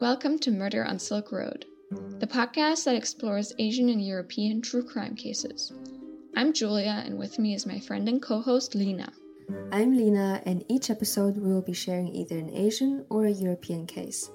[0.00, 1.66] Welcome to Murder on Silk Road,
[2.20, 5.72] the podcast that explores Asian and European true crime cases.
[6.36, 9.12] I'm Julia, and with me is my friend and co host Lina.
[9.72, 13.88] I'm Lina, and each episode we will be sharing either an Asian or a European
[13.88, 14.30] case.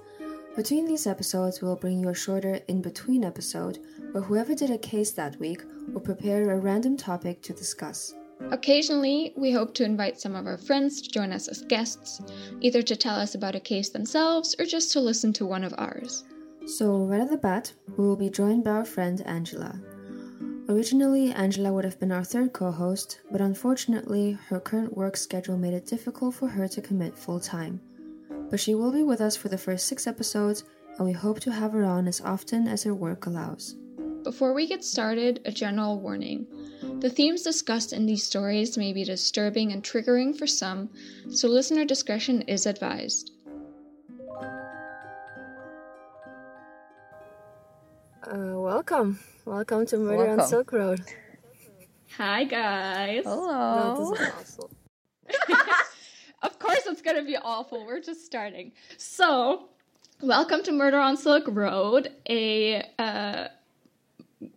[0.58, 3.80] Between these episodes, we will bring you a shorter in between episode
[4.12, 8.14] where whoever did a case that week will prepare a random topic to discuss.
[8.54, 12.22] Occasionally, we hope to invite some of our friends to join us as guests,
[12.62, 15.74] either to tell us about a case themselves or just to listen to one of
[15.80, 16.24] ours.
[16.68, 19.82] So, right at the bat, we will be joined by our friend Angela.
[20.70, 25.58] Originally, Angela would have been our third co host, but unfortunately, her current work schedule
[25.58, 27.82] made it difficult for her to commit full time.
[28.52, 30.64] But she will be with us for the first six episodes,
[31.00, 33.78] and we hope to have her on as often as her work allows.
[34.24, 36.46] Before we get started, a general warning.
[37.04, 40.90] The themes discussed in these stories may be disturbing and triggering for some,
[41.30, 43.32] so listener discretion is advised.
[48.26, 49.20] Uh, welcome.
[49.44, 51.02] Welcome to Murder on Silk Road.
[52.16, 53.24] Hi, guys.
[53.26, 53.96] Hello.
[53.96, 54.72] No, this is awful.
[56.42, 57.86] Of course, it's going to be awful.
[57.86, 58.72] We're just starting.
[58.98, 59.70] So,
[60.22, 63.48] welcome to Murder on Silk Road, a uh,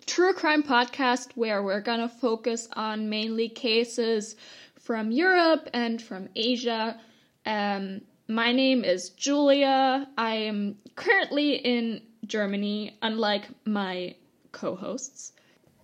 [0.07, 4.37] true crime podcast where we're going to focus on mainly cases
[4.79, 6.99] from Europe and from Asia.
[7.45, 10.09] Um, my name is Julia.
[10.19, 14.17] I am currently in Germany, unlike my
[14.53, 15.33] co hosts.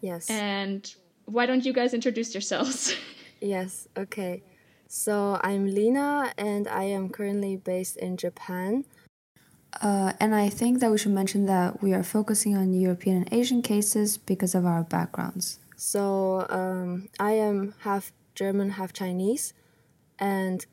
[0.00, 0.28] Yes.
[0.28, 0.92] And
[1.26, 2.94] why don't you guys introduce yourselves?
[3.42, 4.44] Yes, okay.
[4.86, 8.84] So I'm Lina and I am currently based in Japan.
[9.80, 13.32] Uh, and I think that we should mention that we are focusing on European and
[13.32, 15.58] Asian cases because of our backgrounds.
[15.76, 19.54] So um, I am half German, half Chinese,
[20.18, 20.64] and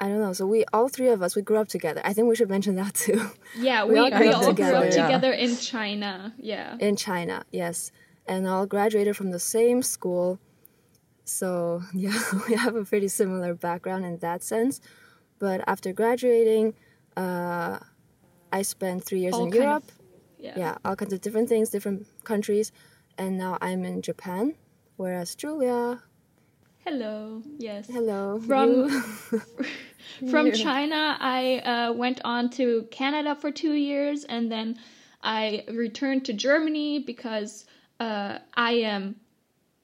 [0.00, 0.32] I don't know.
[0.32, 2.00] So we all three of us we grew up together.
[2.04, 3.30] I think we should mention that too.
[3.58, 5.06] Yeah, We we, all we, grew up all grew up together, yeah.
[5.06, 6.34] together in China.
[6.38, 6.76] Yeah.
[6.80, 7.92] in China, yes,
[8.26, 10.38] and all graduated from the same school.
[11.24, 12.18] So yeah,
[12.48, 14.80] we have a pretty similar background in that sense.
[15.38, 16.74] But after graduating,
[17.16, 17.78] uh,
[18.52, 19.92] I spent three years All in kind of- Europe.
[20.38, 20.54] Yeah.
[20.56, 22.72] yeah, all kinds of different things, different countries,
[23.16, 24.54] and now I'm in Japan.
[24.96, 26.02] Whereas Julia,
[26.84, 27.42] Hello.
[27.58, 27.86] Yes.
[27.86, 28.90] hello, From
[30.30, 34.78] from China, I uh, went on to Canada for two years, and then
[35.22, 37.66] I returned to Germany because
[38.00, 39.14] uh, I am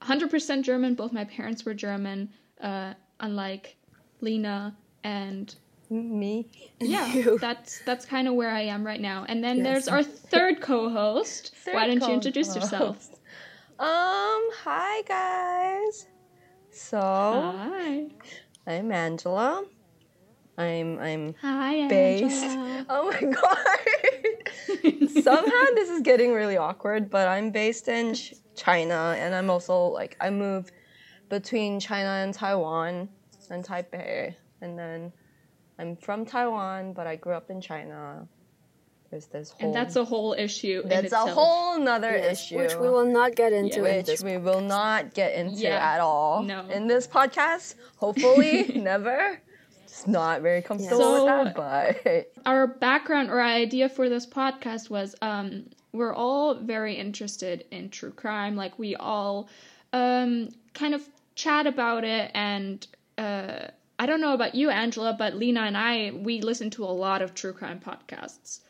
[0.03, 0.95] 100% German.
[0.97, 2.31] Both my parents were German,
[2.61, 3.77] uh, unlike
[4.21, 5.55] Lina and
[5.91, 6.49] Me.
[6.81, 7.39] yeah, You.
[7.39, 9.25] that's that's kind of where I am right now.
[9.29, 9.65] And then Yes.
[9.65, 11.55] there's our third co-host.
[11.73, 13.09] Why don't you introduce yourself?
[13.79, 16.07] Um, hi guys.
[16.71, 18.07] So Hi.
[18.67, 19.65] I'm Angela.
[20.59, 22.45] I'm I'm Hi, based.
[22.45, 22.87] Angela.
[22.89, 25.09] Oh my god.
[25.23, 29.85] Somehow this is getting really awkward, but I'm based in Ch- China and I'm also
[29.87, 30.73] like I moved
[31.29, 33.09] between China and Taiwan
[33.51, 35.13] and Taipei and then
[35.79, 38.27] I'm from Taiwan, but I grew up in China.
[39.11, 40.81] There's this whole And that's a whole issue.
[40.83, 42.59] in that's a whole nother Yes, issue.
[42.59, 44.23] which we will not get into in which this.
[44.23, 46.69] we will not get into Yeah, at all no.
[46.69, 47.77] in this podcast.
[47.97, 49.41] Hopefully, never.
[49.87, 51.55] Just not very comfortable So- with that,
[52.05, 57.89] but our background or idea for this podcast was um, we're all very interested in
[57.89, 58.57] true crime.
[58.57, 59.49] Like we all
[59.95, 63.69] um, kind of chat about it, and uh,
[63.99, 67.21] I don't know about you, Angela, but Lina and I we listen to a lot
[67.23, 68.61] of true crime podcasts.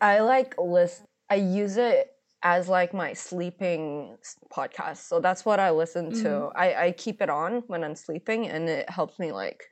[0.00, 4.18] I like listen, I use it as like my sleeping
[4.52, 6.28] podcast, so that's what I listen to.
[6.28, 6.58] Mm-hmm.
[6.58, 9.64] I I keep it on when I'm sleeping, and it helps me like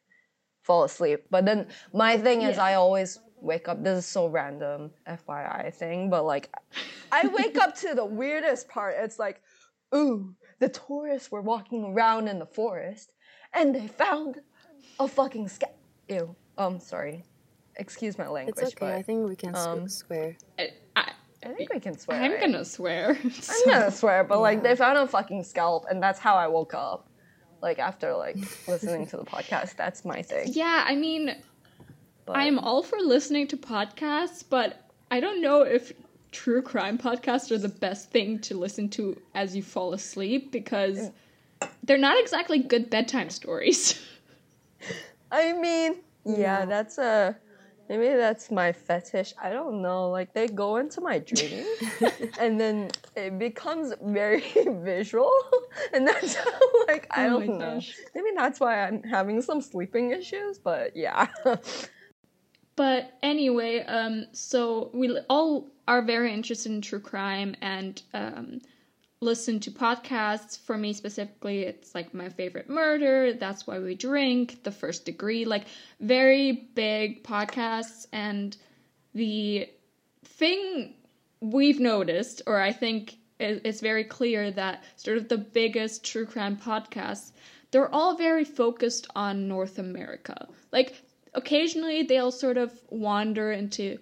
[0.62, 1.24] fall asleep.
[1.30, 2.64] But then my thing is, Yeah.
[2.64, 3.84] I always wake up.
[3.84, 6.48] This is so random, FYI thing, but like
[7.12, 8.94] I wake up to the weirdest part.
[8.98, 9.42] It's like,
[9.94, 13.12] ooh, the tourists were walking around in the forest,
[13.52, 14.40] and they found
[15.00, 15.74] a fucking scat.
[16.08, 16.34] Ew.
[16.58, 17.24] Um, sorry.
[17.76, 18.76] Excuse my language, It's okay.
[18.80, 20.36] but I think we can um, swear.
[20.58, 21.10] I, I,
[21.44, 22.22] I think we can swear.
[22.22, 22.40] I'm right?
[22.40, 23.18] gonna swear.
[23.24, 26.74] I'm gonna swear, but like they found a fucking scalp, and that's how I woke
[26.74, 27.08] up.
[27.62, 28.36] Like after like
[28.68, 30.52] listening to the podcast, that's my thing.
[30.52, 31.34] yeah, I mean,
[32.26, 35.92] But I'm all for listening to podcasts, but I don't know if
[36.30, 41.10] true crime podcasts are the best thing to listen to as you fall asleep because
[41.82, 44.00] they're not exactly good bedtime stories.
[45.30, 47.36] I mean, yeah, that's a
[47.88, 49.34] maybe that's my fetish.
[49.42, 50.10] I don't know.
[50.10, 51.66] Like they go into my dream,
[52.38, 55.32] and then it becomes very visual,
[55.92, 57.74] and that's how like I Oh don't know.
[57.74, 57.94] gosh.
[58.14, 60.58] Maybe that's why I'm having some sleeping issues.
[60.58, 61.28] But yeah.
[62.76, 68.60] But anyway, um, so we all are very interested in true crime and um,
[69.20, 70.58] listen to podcasts.
[70.58, 73.32] For me specifically, it's like my favorite murder.
[73.32, 74.62] That's why we drink.
[74.62, 75.66] The first degree, like
[76.00, 78.06] very big podcasts.
[78.12, 78.56] And
[79.14, 79.68] the
[80.24, 80.94] thing
[81.40, 86.56] we've noticed, or I think it's very clear that sort of the biggest true crime
[86.56, 87.32] podcasts,
[87.70, 90.48] they're all very focused on North America.
[90.72, 91.02] Like
[91.34, 93.98] occasionally they'll sort of wander into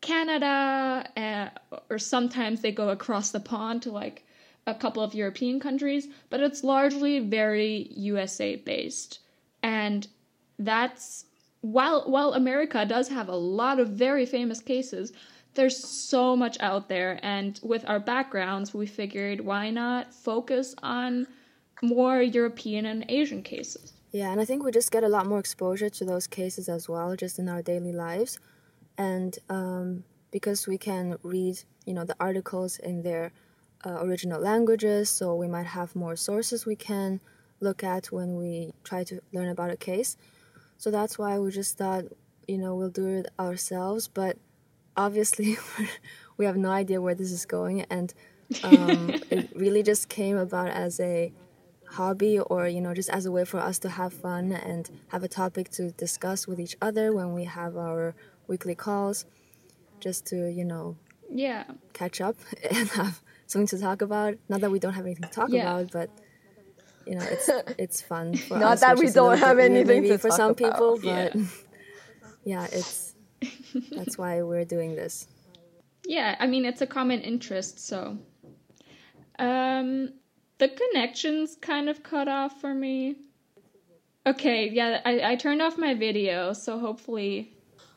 [0.00, 4.25] Canada, uh, or sometimes they go across the pond to like
[4.66, 9.20] a couple of European countries, but it's largely very USA based.
[9.62, 10.06] And
[10.58, 11.26] that's
[11.60, 15.12] while while America does have a lot of very famous cases,
[15.54, 21.26] there's so much out there and with our backgrounds, we figured why not focus on
[21.82, 23.92] more European and Asian cases.
[24.12, 26.88] Yeah, and I think we just get a lot more exposure to those cases as
[26.88, 28.38] well, just in our daily lives.
[28.96, 33.32] And um, because we can read, you know, the articles in their
[33.86, 37.20] uh, original languages, so we might have more sources we can
[37.60, 40.16] look at when we try to learn about a case.
[40.76, 42.04] So that's why we just thought,
[42.48, 44.08] you know, we'll do it ourselves.
[44.08, 44.36] But
[44.96, 45.56] obviously,
[46.36, 48.12] we have no idea where this is going, and
[48.64, 51.32] um, it really just came about as a
[51.88, 55.22] hobby or you know just as a way for us to have fun and have
[55.22, 58.12] a topic to discuss with each other when we have our
[58.48, 59.24] weekly calls
[60.00, 60.96] just to you know
[61.30, 61.62] yeah
[61.92, 62.34] catch up
[62.70, 65.62] and have something to talk about not that we don't have anything to talk yeah.
[65.62, 66.10] about but
[67.06, 70.18] you know it's it's fun for not us, that we don't have anything maybe to
[70.18, 70.56] for some about.
[70.56, 71.42] people but yeah.
[72.44, 73.14] yeah it's
[73.90, 75.26] that's why we're doing this
[76.04, 78.18] yeah i mean it's a common interest so
[79.38, 80.10] um
[80.58, 83.16] the connection's kind of cut off for me.
[84.26, 87.55] Okay, yeah, I, I turned off my video, so hopefully.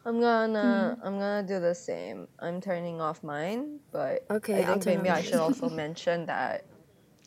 [0.10, 1.06] I'm gonna hmm.
[1.06, 2.28] I'm gonna do the same.
[2.40, 6.66] I'm turning off mine, but okay, I think maybe I should also mention that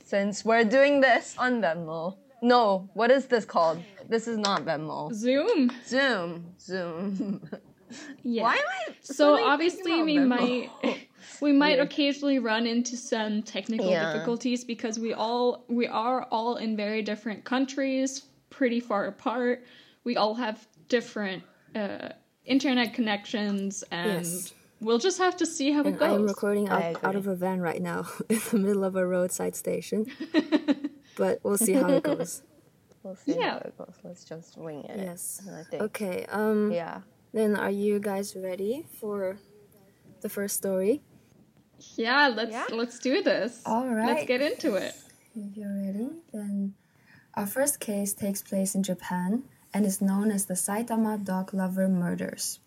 [0.04, 2.16] since we're doing this on Venmo.
[2.42, 3.80] No, what is this called?
[4.08, 5.14] This is not Venmo.
[5.14, 5.70] Zoom.
[5.86, 6.54] Zoom.
[6.60, 7.48] Zoom.
[8.24, 8.42] yeah.
[8.42, 8.94] Why am I?
[9.00, 10.26] So obviously we Venmo?
[10.26, 11.08] might
[11.40, 11.84] we might yeah.
[11.84, 14.12] occasionally run into some technical yeah.
[14.12, 19.64] difficulties because we all we are all in very different countries, pretty far apart.
[20.02, 21.44] We all have different
[21.76, 22.08] uh,
[22.44, 24.52] internet connections, and yes.
[24.80, 26.12] we'll just have to see how and it goes.
[26.12, 29.56] I'm recording out, out of a van right now in the middle of a roadside
[29.56, 30.06] station,
[31.16, 32.42] but we'll see how it goes.
[33.04, 33.50] We'll see yeah.
[33.50, 33.94] how it goes.
[34.04, 34.96] Let's just wing it.
[34.96, 35.42] Yes.
[35.72, 36.24] Okay.
[36.28, 36.70] Um.
[36.70, 37.00] Yeah.
[37.32, 39.38] Then, are you guys ready for
[40.20, 41.02] the first story?
[41.96, 42.66] Yeah, let's yeah.
[42.70, 43.60] let's do this.
[43.66, 44.06] All right.
[44.06, 44.94] Let's get into it.
[45.34, 46.74] If you're ready, then
[47.34, 49.42] our first case takes place in Japan
[49.74, 52.58] and is known as the Saitama dog lover murders.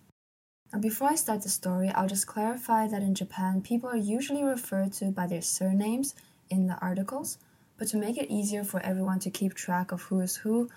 [0.73, 4.43] Now, before I start the story, I'll just clarify that in Japan, people are usually
[4.43, 6.15] referred to by their surnames
[6.49, 7.37] in the articles,
[7.77, 10.69] but to make it easier for everyone to keep track of who is who,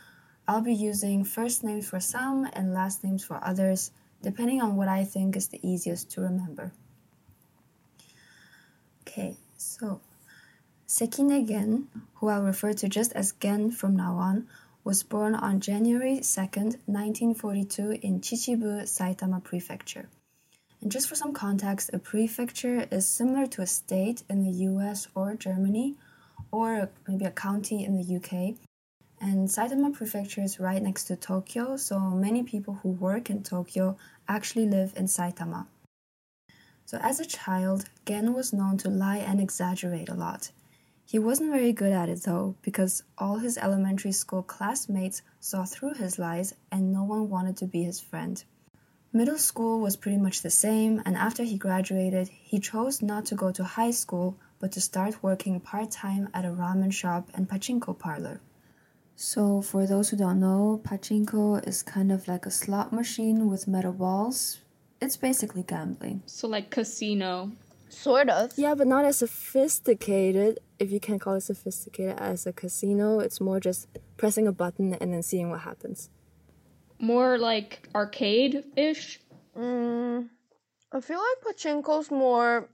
[0.46, 3.90] I'll be using first names for some and last names for others,
[4.22, 6.72] depending on what I think is the easiest to remember.
[9.02, 10.00] Okay, so
[10.86, 14.48] Sekine Gen, who I'll refer to just as Gen from now on,
[14.88, 20.08] was born on January 2nd, 1942 in Chichibu, Saitama Prefecture.
[20.80, 25.06] And just for some context, a prefecture is similar to a state in the US
[25.14, 25.96] or Germany,
[26.50, 28.56] or maybe a county in the UK.
[29.20, 33.98] And Saitama Prefecture is right next to Tokyo, so many people who work in Tokyo
[34.26, 35.66] actually live in Saitama.
[36.86, 40.50] So, as a child, Gen was known to lie and exaggerate a lot.
[41.08, 45.94] He wasn't very good at it though, because all his elementary school classmates saw through
[45.94, 48.44] his lies and no one wanted to be his friend.
[49.10, 53.34] Middle school was pretty much the same, and after he graduated, he chose not to
[53.34, 57.48] go to high school but to start working part time at a ramen shop and
[57.48, 58.42] pachinko parlor.
[59.16, 63.66] So, for those who don't know, pachinko is kind of like a slot machine with
[63.66, 64.60] metal balls,
[65.00, 66.22] it's basically gambling.
[66.26, 67.52] So like casino.
[67.88, 68.52] Sort of.
[68.56, 73.20] Yeah, but not as sophisticated, if you can call it sophisticated, as a casino.
[73.20, 76.10] It's more just pressing a button and then seeing what happens.
[77.00, 79.20] More like arcade ish?
[79.56, 80.28] Mm,
[80.92, 82.68] I feel like pachinko's more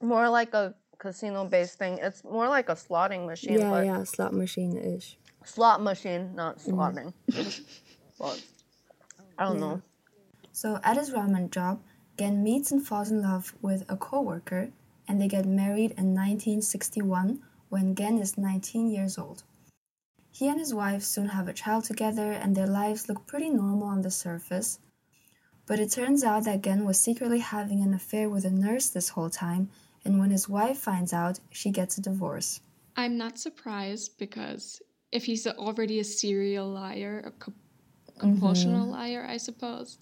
[0.00, 1.98] more like a casino based thing.
[2.00, 3.58] It's more like a slotting machine.
[3.58, 5.18] Yeah, yeah, slot machine ish.
[5.44, 6.72] Slot machine, not mm.
[6.72, 7.12] slotting.
[8.18, 8.18] Mm.
[8.18, 8.36] well,
[9.38, 9.60] I don't yeah.
[9.60, 9.82] know.
[10.52, 11.80] So at his ramen job,
[12.18, 14.72] Gen meets and falls in love with a coworker,
[15.06, 19.44] and they get married in 1961 when Gen is 19 years old.
[20.32, 23.84] He and his wife soon have a child together, and their lives look pretty normal
[23.88, 24.80] on the surface.
[25.66, 29.10] But it turns out that Gen was secretly having an affair with a nurse this
[29.10, 29.70] whole time,
[30.04, 32.60] and when his wife finds out, she gets a divorce.
[32.96, 34.82] I'm not surprised because
[35.12, 37.52] if he's already a serial liar, a co-
[38.18, 38.90] compulsional Mm-hmm.
[38.90, 39.98] liar, I suppose,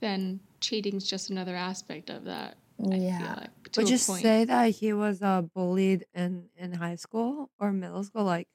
[0.00, 2.56] then cheating's just another aspect of that.
[2.80, 3.34] I Yeah.
[3.40, 4.22] like, Would you point.
[4.22, 8.24] say that he was uh, bullied in, in high school or middle school?
[8.24, 8.48] Like,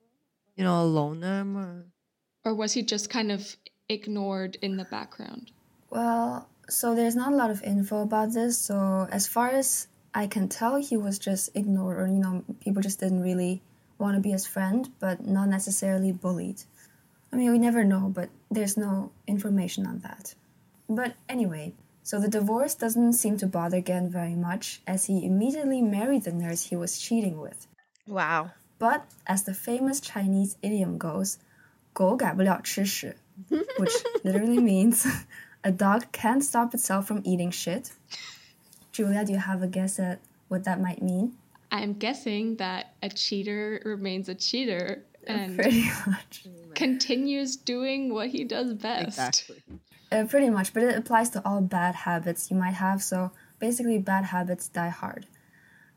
[0.55, 1.85] you know, a loner or.
[2.45, 3.55] or was he just kind of
[3.89, 5.51] ignored in the background?
[5.89, 10.27] Well, so there's not a lot of info about this, so as far as I
[10.27, 13.61] can tell, he was just ignored, or you know, people just didn't really
[13.97, 16.61] want to be his friend, but not necessarily bullied.
[17.31, 20.35] I mean, we never know, but there's no information on that.
[20.87, 25.82] But anyway, so the divorce doesn't seem to bother Gen very much, as he immediately
[25.82, 27.66] married the nurse he was cheating with.
[28.06, 28.52] Wow.
[28.78, 31.38] But as the famous Chinese idiom goes,
[31.92, 33.16] 狗改不了吃屎,
[33.78, 35.06] which literally means
[35.64, 37.90] a dog can't stop itself from eating shit.
[38.92, 41.32] Julia, do you have a guess at what that might mean?
[41.70, 46.46] I'm guessing that a cheater remains a cheater and Pretty much.
[46.74, 49.08] continues doing what he does best.
[49.08, 49.62] Exactly.
[50.13, 53.01] Uh, pretty much, but it applies to all bad habits you might have.
[53.01, 55.25] So basically, bad habits die hard.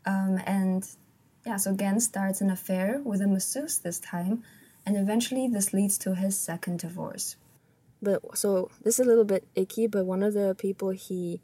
[0.07, 0.89] Um, and
[1.45, 4.43] yeah, so Gen starts an affair with a masseuse this time,
[4.87, 7.37] and eventually this leads to his second divorce.
[8.01, 11.43] But so this is a little bit icky, but one of the people he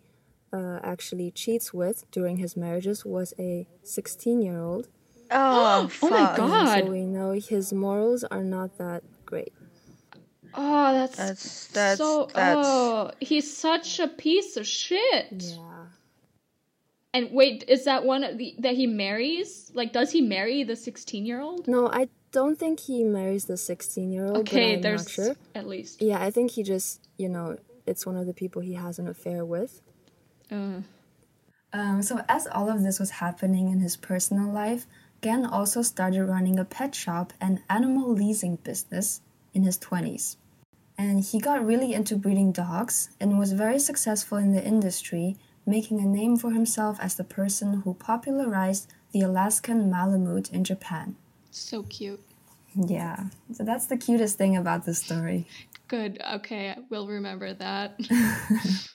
[0.53, 4.89] uh, actually cheats with during his marriages was a 16 year old.
[5.31, 6.37] Oh, Oh my fuck.
[6.37, 6.85] God.
[6.85, 9.53] So we know his morals are not that great.
[10.55, 12.29] Oh, that's That's that's so.
[12.35, 15.27] that's Oh, he's such a piece of shit.
[15.33, 15.87] Yeah.
[17.15, 19.71] And wait, is that one of the that he marries?
[19.75, 21.69] Like, does he marry the sixteen-year-old?
[21.69, 24.39] No, I don't think he marries the 16 year old.
[24.39, 25.37] Okay, but I'm there's not sure.
[25.55, 26.03] at least.
[26.03, 29.07] Yeah, I think he just, you know, it's one of the people he has an
[29.07, 29.81] affair with.
[30.51, 30.81] Uh,
[31.75, 34.87] Um, so, as all of this was happening in his personal life,
[35.23, 39.23] Gen also started running a pet shop and animal leasing business
[39.55, 40.37] in his 20s.
[40.99, 46.01] And he got really into breeding dogs and was very successful in the industry, making
[46.01, 51.17] a name for himself as the person who popularized the Alaskan Malamute in Japan.
[51.51, 52.21] so cute.
[52.75, 55.47] Yeah, so that's the cutest thing about the story.
[55.89, 56.23] Good.
[56.37, 58.01] Okay, we'll remember that.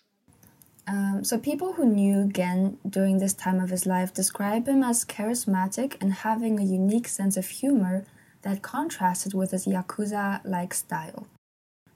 [0.87, 5.03] Um, so people who knew Gen during this time of his life describe him as
[5.03, 8.05] charismatic and having a unique sense of humor
[8.43, 11.27] that contrasted with his yakuza-like style.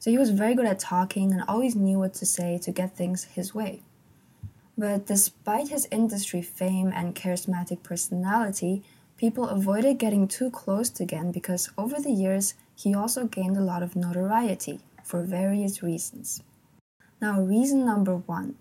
[0.01, 2.97] So he was very good at talking and always knew what to say to get
[2.97, 3.83] things his way.
[4.75, 8.81] But despite his industry fame and charismatic personality,
[9.15, 13.61] people avoided getting too close to Gen because over the years he also gained a
[13.61, 16.41] lot of notoriety for various reasons.
[17.21, 18.55] Now, reason number one.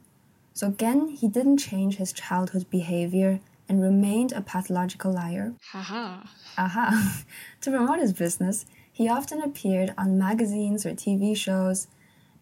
[0.52, 5.54] So again, he didn't change his childhood behavior and remained a pathological liar.
[5.72, 6.26] Haha.
[6.58, 7.24] Aha!
[7.62, 8.66] to promote his business,
[9.00, 11.86] he often appeared on magazines or TV shows,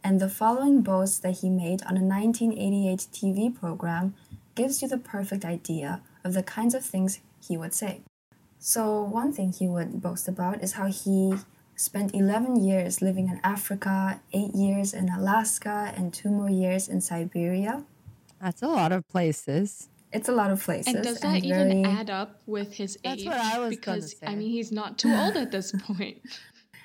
[0.03, 4.13] and the following boast that he made on a 1988 TV program
[4.57, 8.01] gives you the perfect idea of the kinds of things he would say.
[8.59, 11.35] So, one thing he would boast about is how he
[11.77, 17.01] spent 11 years living in Africa, 8 years in Alaska, and 2 more years in
[17.01, 17.85] Siberia.
[18.41, 19.91] That's a lot of places.
[20.13, 20.95] It's a lot of places.
[20.95, 23.03] And does that even very- add up with his age?
[23.05, 23.27] That's age?
[23.27, 26.19] what I was gonna because I mean, he's not too old at this point.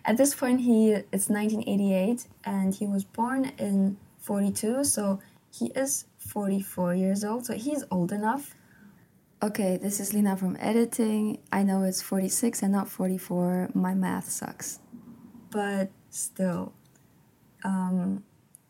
[0.05, 6.03] At this point, he it's 1988, and he was born in 42, so he is
[6.17, 7.45] 44 years old.
[7.45, 8.53] So he's old enough.
[9.41, 11.39] Okay, this is Lina from editing.
[11.53, 13.69] I know it's 46 and not 44.
[13.73, 14.79] My math sucks,
[15.51, 16.73] but still,
[17.63, 18.23] um,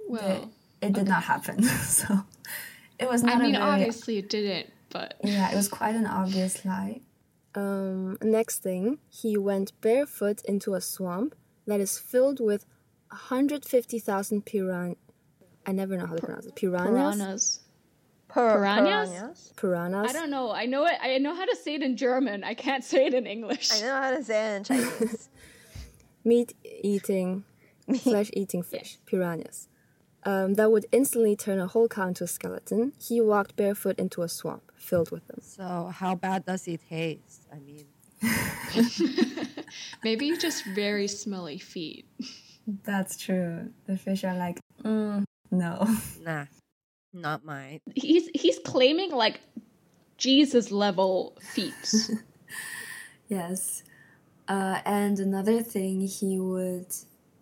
[0.08, 0.52] Well,
[0.84, 1.64] it did not happen.
[1.64, 2.26] so
[3.04, 5.96] it was not I mean, a very obviously it didn't, but yeah, it was quite
[5.96, 7.02] an obvious lie.
[7.56, 11.36] Um, next thing, he went barefoot into a swamp
[11.68, 12.66] that is filled with
[13.10, 14.96] 150,000 piran.
[15.66, 16.56] I never know how to pronounce it.
[16.56, 17.16] Piranhas?
[17.16, 17.60] piranhas.
[18.28, 19.10] Pir- Piranhas?
[19.10, 19.54] piranhas?
[19.56, 20.10] Piranhas.
[20.10, 20.52] I don't know.
[20.52, 20.96] I know it.
[21.02, 22.44] I know how to say it in German.
[22.44, 23.70] I can't say it in English.
[23.72, 25.30] I know how to say it in Chinese.
[26.26, 27.44] Meat eating,
[28.00, 28.98] flesh eating fish.
[29.06, 29.68] Piranhas.
[30.26, 32.94] Um, that would instantly turn a whole cow into a skeleton.
[33.00, 35.40] He walked barefoot into a swamp filled with them.
[35.42, 37.48] So, how bad does he taste?
[37.52, 37.86] I mean,
[40.04, 42.06] Maybe just very smelly feet.
[42.84, 43.72] That's true.
[43.86, 45.88] The fish are like, mm, no.
[46.22, 46.46] nah,
[47.14, 47.82] not mine.
[47.96, 49.42] He's he's claiming like
[50.18, 51.74] Jesus level feet.
[53.30, 53.84] Yes.
[54.48, 56.94] Uh, and another thing he would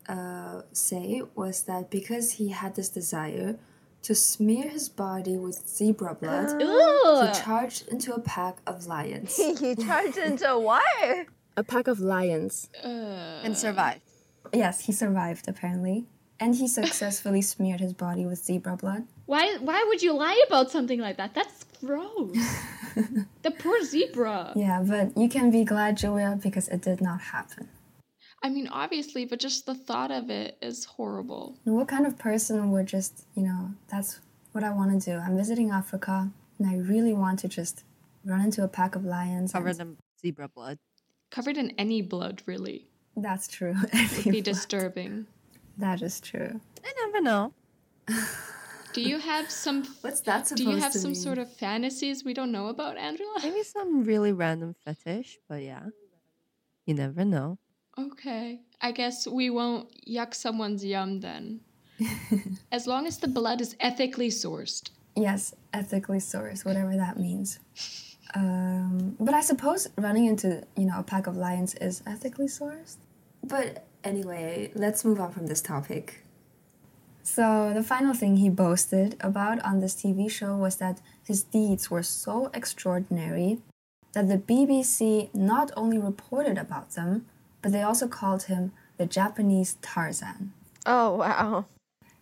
[0.10, 3.58] uh, say was that because he had this desire
[4.04, 6.50] to smear his body with zebra blood.
[6.62, 7.36] He Ugh.
[7.36, 9.36] charged into a pack of lions.
[9.60, 11.28] he charged into what?
[11.58, 12.70] a pack of lions.
[12.84, 14.02] and survived.
[14.54, 16.06] Yes, he survived apparently.
[16.40, 19.06] And he successfully smeared his body with zebra blood.
[19.28, 21.36] Why why would you lie about something like that?
[21.36, 22.36] That's gross.
[23.44, 24.54] the poor zebra.
[24.56, 27.70] Yeah, but you can be glad, Julia, because it did not happen.
[28.44, 31.58] I mean, obviously, but just the thought of it is horrible.
[31.66, 34.20] And what kind of person would just, you know, that's
[34.52, 35.18] what I want to do.
[35.18, 37.84] I'm visiting Africa and I really want to just
[38.26, 39.52] run into a pack of lions.
[39.52, 40.80] Cover and- them zebra blood.
[41.30, 42.88] Covered in any blood, really.
[43.16, 43.76] That's true.
[43.94, 45.28] Would be disturbing.
[45.78, 46.60] that is true.
[46.84, 47.54] I never know.
[48.94, 51.16] Do you have some What's that supposed do you have some mean?
[51.22, 53.34] sort of fantasies we don't know about, Angela?
[53.42, 55.84] Maybe some really random fetish, but yeah.
[56.86, 57.58] You never know.
[57.98, 58.62] Okay.
[58.82, 61.62] I guess we won't yuck someone's yum then.
[62.72, 64.90] as long as the blood is ethically sourced.
[65.16, 67.60] Yes, ethically sourced, whatever that means.
[68.34, 72.96] Um, but I suppose running into, you know, a pack of lions is ethically sourced.
[73.44, 76.24] But anyway, let's move on from this topic.
[77.24, 81.92] So, the final thing he boasted about on this TV show was that his deeds
[81.92, 83.60] were so extraordinary
[84.14, 87.26] that the BBC not only reported about them,
[87.62, 90.54] but they also called him the Japanese Tarzan.
[90.86, 91.66] Oh wow.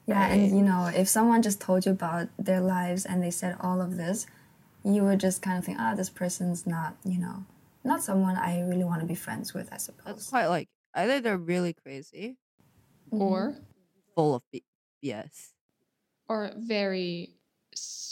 [0.05, 3.55] Yeah, and you know, if someone just told you about their lives and they said
[3.61, 4.25] all of this,
[4.83, 7.45] you would just kind of think, ah, this person's not, you know,
[7.83, 10.27] not someone I really want to be friends with, I That's suppose.
[10.29, 12.37] quite like either they're really crazy,
[13.11, 13.55] Or
[14.15, 14.63] full of B-
[15.03, 15.53] BS,
[16.27, 17.35] or very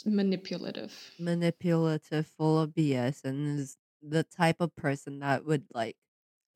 [0.06, 1.12] manipulative.
[1.20, 5.98] manipulative, full of BS, and is the type of person that would like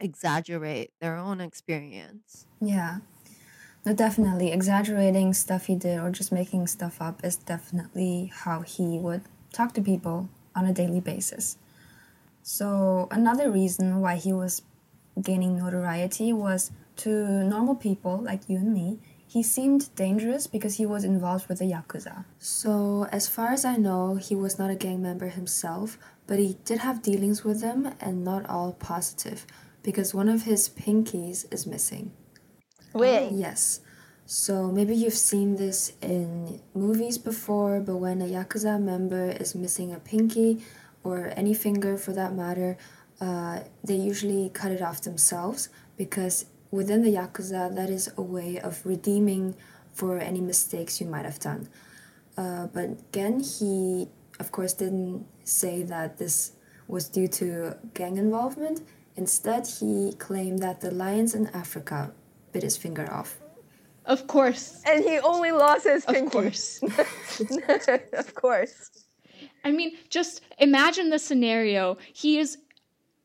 [0.02, 2.46] exaggerate their own experience.
[2.60, 2.98] Yeah.
[3.86, 4.52] No, definitely.
[4.52, 9.74] Exaggerating stuff he did or just making stuff up is definitely how he would talk
[9.74, 11.58] to people on a daily basis.
[12.44, 14.62] So, another reason why he was
[15.22, 19.00] gaining notoriety was to normal people like you and me.
[19.28, 22.26] He seemed dangerous because he was involved with the Yakuza.
[22.38, 26.58] So, as far as I know, he was not a gang member himself, but he
[26.66, 29.46] did have dealings with them and not all positive
[29.84, 32.12] because one of his pinkies is missing.
[32.94, 33.32] Wait.
[33.32, 33.82] Yes.
[34.26, 39.94] So maybe you've seen this in movies before, but when a Yakuza member is missing
[39.94, 40.64] a pinky
[41.04, 42.78] or any finger for that matter,
[43.20, 48.60] uh, they usually cut it off themselves because within the Yakuza, that is a way
[48.60, 49.56] of redeeming
[49.94, 51.68] for any mistakes you might have done.
[52.38, 54.08] Uh, but again, he
[54.40, 56.54] of course didn't say that this
[56.88, 58.82] was due to gang involvement.
[59.22, 62.12] Instead, he claimed that the lions in Africa
[62.52, 63.40] bit his finger off.
[64.06, 64.82] Of course.
[64.84, 66.26] And he only lost his finger.
[66.26, 66.50] Of pinky.
[66.50, 68.10] course.
[68.14, 68.90] of course.
[69.64, 72.00] I mean, just imagine the scenario.
[72.12, 72.58] He is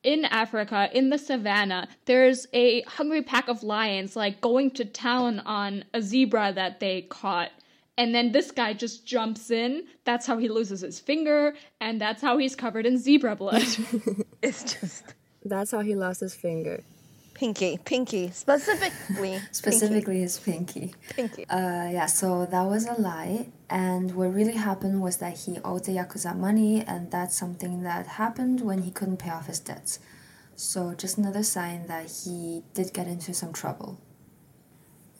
[0.02, 1.88] in Africa, in the savannah.
[2.04, 7.02] There's a hungry pack of lions, like going to town on a zebra that they
[7.08, 7.52] caught.
[7.96, 9.84] And then this guy just jumps in.
[10.04, 13.64] That's how he loses his finger, and that's how he's covered in zebra blood.
[14.42, 15.14] It's just
[15.46, 16.82] That's how he lost his finger.
[17.34, 19.38] pinky, pinky, specifically.
[19.52, 20.94] Specifically, his pinky.
[21.10, 21.44] pinky.
[21.44, 21.50] pinky.
[21.50, 23.48] Uh, yeah, so that was a lie.
[23.68, 28.06] And what really happened was that he owed the Yakuza money, and that's something that
[28.06, 29.98] happened when he couldn't pay off his debts.
[30.54, 34.00] So, just another sign that he did get into some trouble.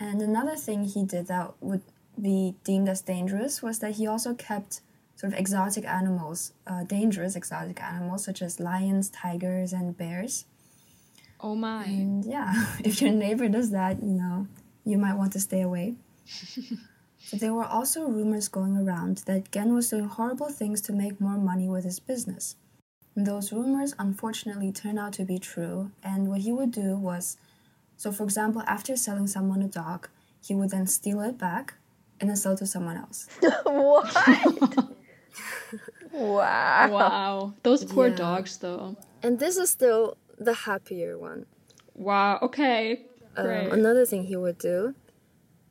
[0.01, 1.83] And another thing he did that would
[2.21, 4.81] be deemed as dangerous was that he also kept
[5.17, 10.45] sort of exotic animals, uh, dangerous exotic animals such as lions, tigers, and bears.
[11.41, 11.85] oh my.
[11.85, 14.47] And yeah, if your neighbor does that, you know,
[14.85, 15.95] you might want to stay away.
[17.31, 21.21] but there were also rumors going around that Gen was doing horrible things to make
[21.21, 22.57] more money with his business.
[23.15, 27.39] And those rumors unfortunately turned out to be true, and what he would do was
[27.97, 30.09] so, for example, after selling someone a dog,
[30.45, 31.75] he would then steal it back
[32.21, 33.27] and then sell it to someone else.
[33.65, 34.89] what?
[36.13, 36.89] Wow.
[36.91, 37.55] Wow.
[37.63, 38.17] Those poor Yeah.
[38.17, 38.97] dogs, though.
[39.23, 41.47] And this is still the happier one.
[41.95, 42.39] Wow.
[42.43, 43.07] Okay.
[43.37, 44.95] Um, another thing he would do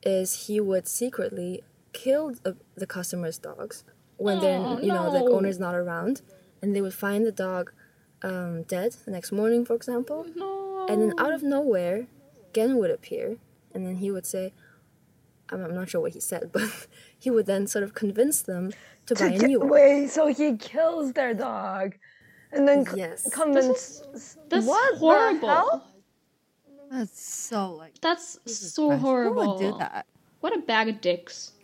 [0.04, 3.84] is he would secretly kill the, the customers' dogs
[4.18, 5.34] when Oh, they're you know the no.
[5.36, 6.22] owner's not around,
[6.62, 7.72] and they would find the dog
[8.22, 10.86] um, dead the next morning, for example, no.
[10.88, 12.08] and then out of nowhere,
[12.54, 13.38] Gen would appear,
[13.74, 14.54] and then he would say,
[15.50, 18.72] I'm, I'm not sure what he said, but he would then sort of convince them
[19.08, 19.70] to buy a new one.
[19.70, 21.96] Wait, so he kills their dog,
[22.52, 23.28] and then c- Yes.
[23.32, 24.04] convince.
[24.50, 25.40] That's what horrible.
[25.42, 25.88] The hell?
[26.92, 29.42] That's so like That's so Christ, horrible.
[29.42, 30.06] Who would do that?
[30.40, 31.52] What a bag of dicks.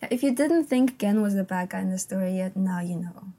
[0.00, 2.78] Yeah, if you didn't think Gen was the bad guy in the story yet, now
[2.80, 3.32] you know.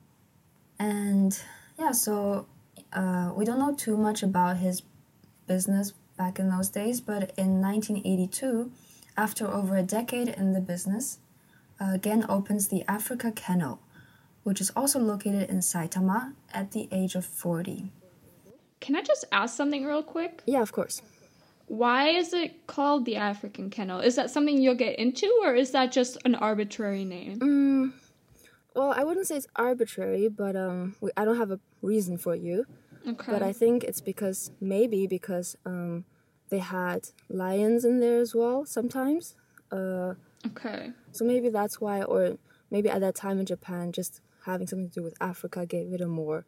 [0.78, 1.40] And
[1.78, 2.48] yeah, so
[2.92, 4.82] uh, we don't know too much about his
[5.48, 8.72] business back in those days, but in 1982,
[9.16, 11.20] after over a decade in the business,
[11.98, 13.80] Gen opens the Africa Kennel,
[14.44, 17.92] which is also located in Saitama at the age of 40.
[18.80, 20.42] Can I just ask something real quick?
[20.46, 21.02] Yeah, of course.
[21.68, 24.00] Why is it called the African Kennel?
[24.00, 27.40] Is that something you'll get into, or is that just an arbitrary name?
[27.40, 27.94] Mm,
[28.76, 32.36] well, I wouldn't say it's arbitrary, but um, we, I don't have a reason for
[32.36, 32.66] you.
[33.08, 33.32] Okay.
[33.32, 36.06] But I think it's because maybe because um,
[36.50, 39.36] they had lions in there as well sometimes.
[39.72, 40.14] Uh,
[40.48, 40.92] okay.
[41.12, 42.38] So maybe that's why, or
[42.72, 46.02] maybe at that time in Japan, just having something to do with Africa gave it
[46.02, 46.46] a more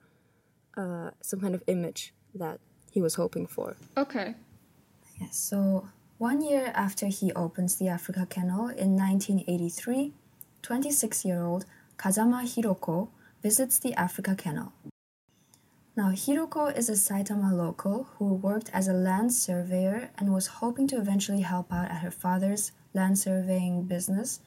[0.78, 2.60] uh, some kind of image that
[2.92, 3.76] he was hoping for.
[3.98, 4.36] Okay.
[5.20, 5.38] Yes.
[5.38, 10.14] So one year after he opens the Africa Kennel in 1983,
[10.64, 11.66] 26-year-old
[11.98, 13.10] Kazama Hiroko
[13.42, 14.72] visits the Africa Kennel.
[15.96, 20.88] Now, Hiroko is a Saitama local who worked as a land surveyor and was hoping
[20.88, 24.40] to eventually help out at her father's land surveying business.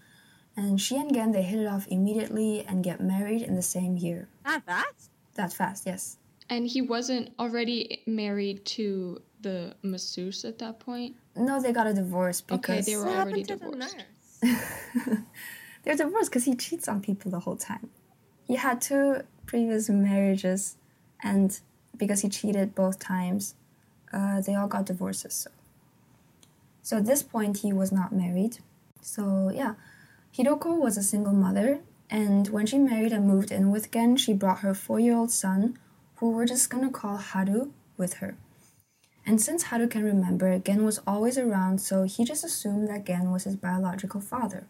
[0.56, 3.96] And she and Gen, they hit it off immediately and get married in the same
[3.96, 4.28] year.
[4.44, 5.10] That fast?
[5.34, 6.16] That fast, yes.
[6.48, 11.16] And he wasn't already married to the masseuse at that point?
[11.36, 13.96] No, they got a divorce Okay, because they were What already happened to the divorced.
[14.42, 15.18] nurse?
[15.82, 17.90] they're divorced because he cheats on people the whole time.
[18.46, 20.76] He had two previous marriages,
[21.22, 21.58] and
[21.96, 23.54] because he cheated both times,
[24.12, 25.34] uh, they all got divorces.
[25.34, 25.50] So.
[26.82, 28.58] so at this point, he was not married.
[29.00, 29.74] So yeah,
[30.36, 31.78] Hiroko was a single mother,
[32.10, 35.78] and when she married and moved in with Gen, she brought her four-year-old son,
[36.16, 38.36] who we're just gonna call Haru, with her.
[39.24, 43.30] And since Haru can remember, Gen was always around, so he just assumed that Gen
[43.30, 44.66] was his biological father.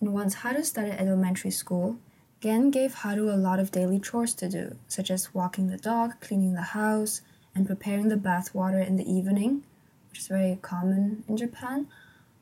[0.00, 1.98] And once Haru started elementary school,
[2.40, 6.18] Gen gave Haru a lot of daily chores to do, such as walking the dog,
[6.22, 7.20] cleaning the house,
[7.54, 9.64] and preparing the bath water in the evening,
[10.08, 11.88] which is very common in Japan.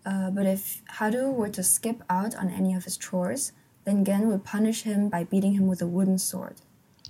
[0.05, 3.53] Uh, but if Haru were to skip out on any of his chores,
[3.85, 6.57] then Gen would punish him by beating him with a wooden sword.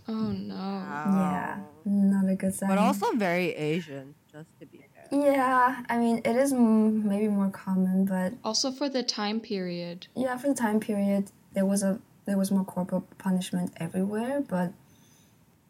[0.08, 0.54] Oh no.
[0.54, 2.68] Yeah, not a good sign.
[2.68, 5.08] But also very Asian, just to be fair.
[5.32, 10.08] yeah, I mean, it is mm, maybe more common, but Also for the time period.
[10.16, 14.72] yeah, for the time period, there was a there was more corporal punishment everywhere, but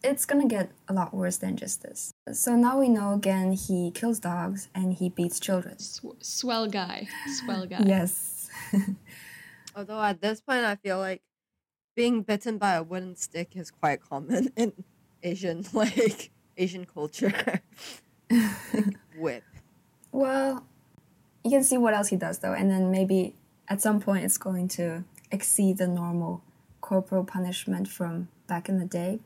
[0.05, 2.13] it's gonna get a lot worse than just this.
[2.33, 5.79] So now we know again he kills dogs and he beats children.
[5.79, 7.09] Sw- swell guy.
[7.41, 7.83] Swell guy.
[7.85, 8.51] Yes.
[9.77, 11.23] Although at this point, I feel like
[11.95, 14.73] being bitten by a wooden stick is quite common in
[15.23, 17.33] Asian, like Asian culture.
[17.47, 17.63] Like,
[19.19, 19.45] whip.
[20.11, 20.67] well,
[21.45, 23.35] you can see what else he does though, and then maybe
[23.69, 26.43] at some point it's going to exceed the normal
[26.81, 29.21] corporal punishment from back in the day.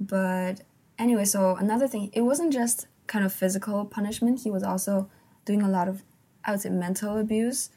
[0.00, 0.62] But
[0.98, 4.40] anyway, so another thing, it wasn't just kind of physical punishment.
[4.40, 5.08] He was also
[5.44, 6.02] doing a lot of,
[6.44, 7.70] I would say, mental abuse,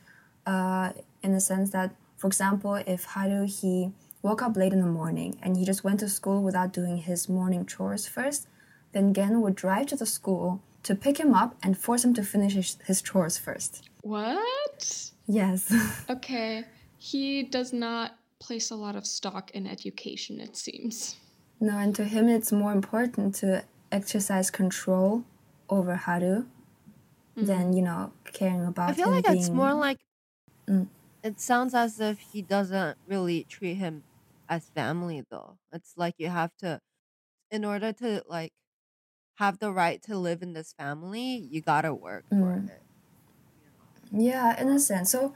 [0.45, 4.87] uh, in the sense that, for example, if Haru he woke up late in the
[4.87, 8.47] morning and he just went to school without doing his morning chores first,
[8.93, 12.23] then Gen would drive to the school to pick him up and force him to
[12.23, 13.89] finish his, his chores first.
[14.01, 15.11] What?
[15.27, 15.73] Yes.
[16.09, 16.63] Okay.
[16.97, 21.15] He does not place a lot of stock in education, it seems.
[21.59, 25.23] No, and to him it's more important to exercise control
[25.69, 26.45] over Haru
[27.35, 29.99] than, you know, caring about I feel him like it's being- more like
[30.67, 30.87] Mm.
[31.23, 34.03] it sounds as if he doesn't really treat him
[34.49, 35.59] as family though.
[35.71, 36.79] It's like you have to
[37.51, 38.53] in order to like
[39.37, 42.69] have the right to live in this family, you gotta work for Mm.
[42.69, 42.83] it.
[44.11, 45.11] Yeah, in a sense.
[45.11, 45.33] So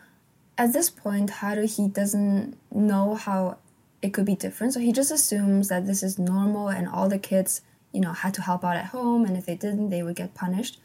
[0.58, 3.58] at this point, Haru he doesn't know how
[4.02, 4.74] it could be different.
[4.74, 7.62] So he just assumes that this is normal and all the kids,
[7.92, 10.34] you know, had to help out at home and if they didn't, they would get
[10.34, 10.80] punished.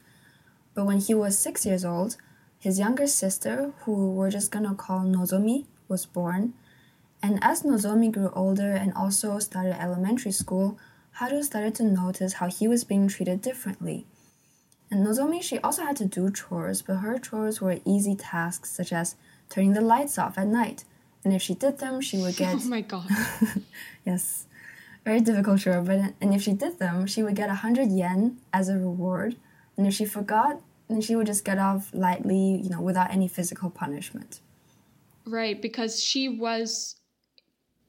[0.74, 2.16] But when he was six years old,
[2.58, 6.54] his younger sister, who we're just gonna call Nozomi, was born.
[7.22, 10.78] And as Nozomi grew older and also started elementary school,
[11.12, 14.06] Haru started to notice how he was being treated differently.
[14.90, 18.92] And Nozomi, she also had to do chores, but her chores were easy tasks such
[18.92, 19.16] as
[19.48, 20.84] turning the lights off at night.
[21.26, 23.08] And if she did them, she would get Oh my god.
[24.06, 24.46] yes,
[25.04, 25.82] very difficult chore.
[25.82, 29.34] But and if she did them, she would get a hundred yen as a reward.
[29.76, 33.26] And if she forgot, then she would just get off lightly, you know, without any
[33.26, 34.38] physical punishment.
[35.24, 36.94] right, because she was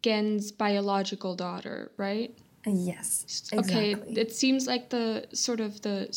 [0.01, 2.35] Gen's biological daughter, right?
[2.65, 6.07] Yes, Okay, it seems like the sort of the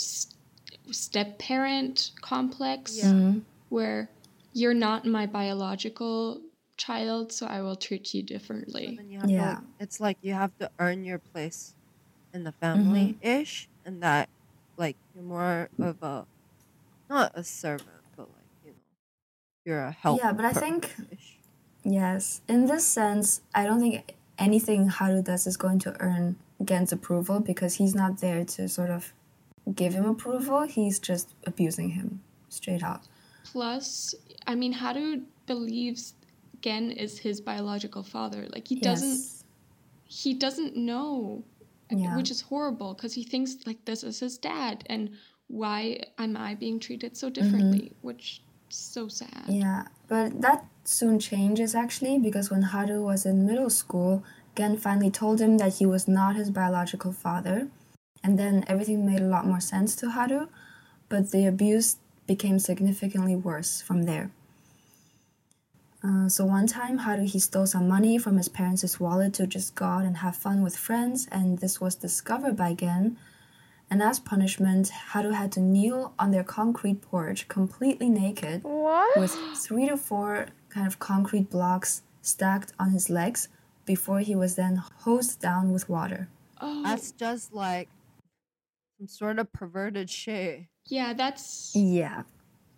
[0.90, 3.12] step parent complex Yeah.
[3.12, 3.42] Mhm.
[3.68, 4.08] where
[4.54, 6.40] you're not my biological
[6.80, 8.96] child, so I will treat you differently.
[8.96, 9.54] then you have to Yeah.
[9.54, 11.74] like, it's like you have to earn your place
[12.32, 12.60] in the mm-hmm.
[12.60, 14.28] family ish, and that
[14.76, 16.26] like you're more of a
[17.08, 18.76] not a servant, but like you know,
[19.64, 20.22] you're a helper.
[20.24, 20.94] Yeah, but I think.
[21.82, 26.92] Yes, in this sense, I don't think anything Haru does is going to earn Gen's
[26.92, 29.14] approval because he's not there to sort of
[29.74, 30.62] give him approval.
[30.62, 33.08] He's just abusing him straight out.
[33.44, 34.14] Plus,
[34.46, 36.14] I mean, Haru believes
[36.62, 38.46] Gen is his biological father.
[38.52, 39.24] Like he doesn't
[40.04, 41.44] he doesn't know,
[41.90, 42.16] Yeah.
[42.16, 45.10] which is horrible because he thinks like this is his dad, and
[45.46, 47.92] why am I being treated so differently?
[48.02, 49.30] Which is so sad.
[49.44, 49.52] Mm-hmm.
[49.52, 54.24] Yeah, but that soon changes actually because when Haru was in middle school,
[54.56, 57.68] Gen finally told him that he was not his biological father,
[58.22, 60.48] and then everything made a lot more sense to Haru,
[61.08, 61.96] but the abuse
[62.26, 64.30] became significantly worse from there.
[66.02, 69.74] Uh, so one time, Haru he stole some money from his parents' wallet to just
[69.74, 73.18] go out and have fun with friends, and this was discovered by Gen.
[73.90, 79.18] And as punishment, Haru had to kneel on their concrete porch, completely naked, What?
[79.18, 83.48] with three to four kind of concrete blocks stacked on his legs
[83.84, 86.28] before he was then hosed down with water.
[86.60, 87.88] Oh, That's just like
[88.98, 90.66] some sort of perverted shit.
[90.86, 92.22] yeah, that's Yeah.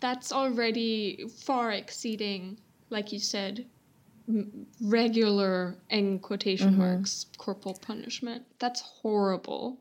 [0.00, 2.58] that's already far exceeding,
[2.92, 3.66] like you said,
[4.80, 6.78] regular in quotation mm-hmm.
[6.78, 8.44] marks corporal punishment.
[8.58, 9.78] That's horrible.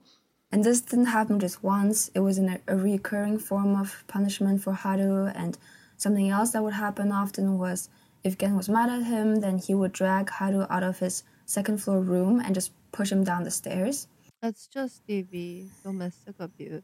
[0.52, 4.62] And this didn't happen just once, it was in a, a recurring form of punishment
[4.62, 5.28] for Haru.
[5.28, 5.58] And
[5.97, 7.89] something else that would happen often was
[8.24, 11.82] if Gen was mad at him, then he would drag Haru out of his second
[11.82, 14.08] floor room and just push him down the stairs.
[14.41, 16.84] That's just DV, domestic abuse.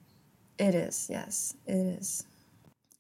[0.58, 2.26] It is, yes, it is.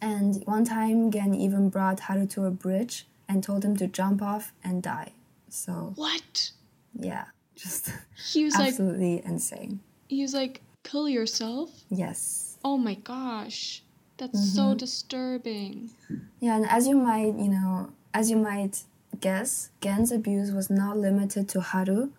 [0.01, 4.21] And one time, Gen even brought Haru to a bridge and told him to jump
[4.21, 5.11] off and die.
[5.49, 6.51] So, What?
[6.93, 7.91] yeah, just
[8.31, 9.79] He was like absolutely insane.
[10.07, 11.69] he was like, kill yourself?
[11.89, 12.57] Yes.
[12.63, 13.83] Oh my gosh.
[14.17, 14.77] That's so mm-hmm.
[14.77, 15.91] disturbing.
[16.39, 18.81] Yeah, and as you might, you know, as you might
[19.21, 22.09] guess, Gen's abuse was not limited to Haru.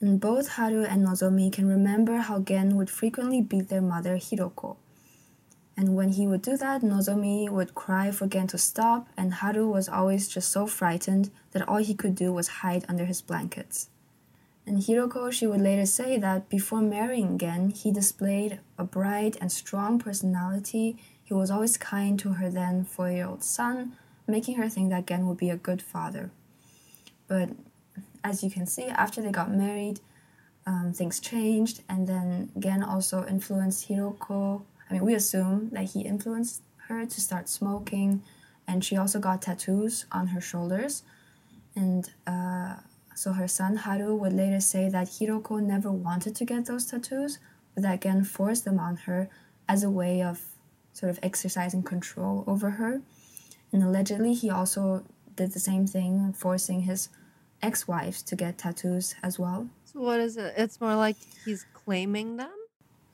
[0.00, 4.76] And both Haru and Nozomi can remember how Gen would frequently beat their mother, Hiroko.
[5.76, 9.68] And when he would do that, Nozomi would cry for Gen to stop, and Haru
[9.68, 13.90] was always just so frightened that all he could do was hide under his blankets.
[14.66, 19.52] And Hiroko, she would later say that before marrying Gen, he displayed a bright and
[19.52, 20.96] strong personality.
[21.22, 23.92] He was always kind to her then four year old son,
[24.26, 26.30] making her think that Gen would be a good father.
[27.28, 27.50] But
[28.24, 30.00] as you can see, after they got married,
[30.66, 34.62] um, things changed, and then Gen also influenced Hiroko.
[34.88, 38.22] I mean, we assume that he influenced her to start smoking,
[38.66, 41.02] and she also got tattoos on her shoulders.
[41.74, 42.76] And uh,
[43.14, 47.38] so her son Haru would later say that Hiroko never wanted to get those tattoos,
[47.74, 49.28] but that Gen forced them on her
[49.68, 50.42] as a way of
[50.92, 53.02] sort of exercising control over her.
[53.72, 57.08] And allegedly, he also did the same thing, forcing his
[57.62, 59.68] ex wives to get tattoos as well.
[59.84, 60.54] So what is it?
[60.56, 62.52] It's more like he's claiming them.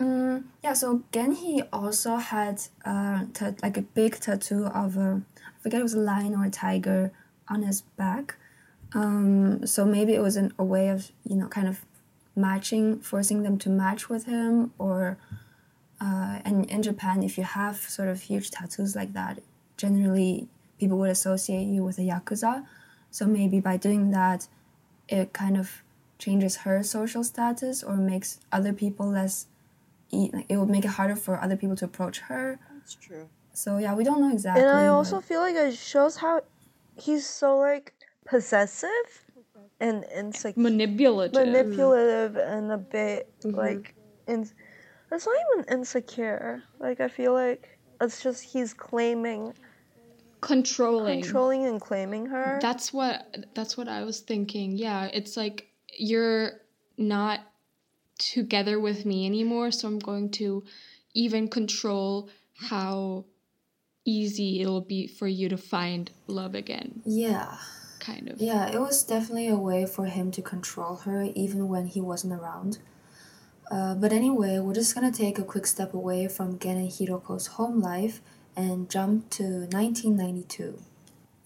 [0.03, 5.23] Mm, yeah, so Gen he also had uh, ta- like a big tattoo of a,
[5.37, 7.13] I forget it was a lion or a tiger
[7.49, 8.37] on his back.
[8.95, 11.85] Um, so maybe it was an, a way of you know kind of
[12.35, 15.19] matching, forcing them to match with him, or
[16.01, 19.41] uh, and in Japan, if you have sort of huge tattoos like that,
[19.77, 20.49] generally
[20.81, 22.67] people would associate you with a yakuza.
[23.13, 24.49] So maybe by doing that,
[25.09, 25.83] it kind of
[26.19, 29.47] changes her social status or makes other people less.
[30.13, 32.59] E- Like it would make it harder for other people to approach her.
[32.75, 33.29] That's true.
[33.55, 34.63] So yeah, we don't know exactly.
[34.63, 36.43] And I but- also feel like it shows how
[36.97, 37.93] he's so like
[38.25, 39.09] possessive
[39.81, 40.63] and insecure.
[40.63, 41.35] Manipulative.
[41.47, 43.57] manipulative and a bit Mm-hmm.
[43.59, 43.95] like
[44.29, 44.49] in
[45.11, 49.53] it's not even insecure like i feel like it's just he's claiming
[50.41, 51.21] Controlling.
[51.23, 54.73] controlling and claiming her That's what that's what I was thinking.
[54.77, 56.53] Yeah, it's like you're
[56.99, 57.41] not
[58.31, 60.65] together with me anymore, so I'm going to
[61.15, 62.29] even control
[62.71, 63.25] how
[64.05, 67.57] easy it'll be for you to find love again, Yeah.
[68.01, 68.41] kind of.
[68.41, 72.33] Yeah, it was definitely a way for him to control her even when he wasn't
[72.33, 72.79] around.
[73.71, 77.47] Uh, but anyway, we're just gonna take a quick step away from Gen and Hiroko's
[77.59, 78.21] home life
[78.57, 80.79] and jump to 1992.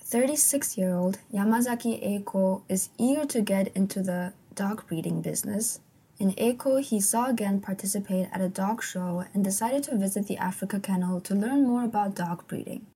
[0.01, 5.81] 36 year old Yamazaki Eiko is eager to get into the dog breeding business.
[6.19, 10.39] In Eiko, he saw Gen participate at a dog show and decided to visit the
[10.39, 12.87] Africa Kennel to learn more about dog breeding.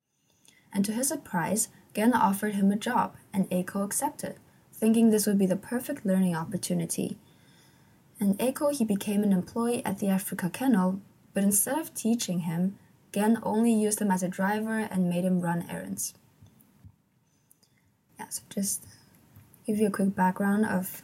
[0.73, 4.37] and to his surprise, Gen offered him a job, and Eiko accepted,
[4.73, 7.19] thinking this would be the perfect learning opportunity.
[8.21, 11.01] And Eiko, he became an employee at the Africa Kennel,
[11.35, 12.79] but instead of teaching him,
[13.13, 16.15] Gen only used him as a driver and made him run errands.
[18.19, 18.87] Yeah, so just
[19.67, 21.03] give you a quick background of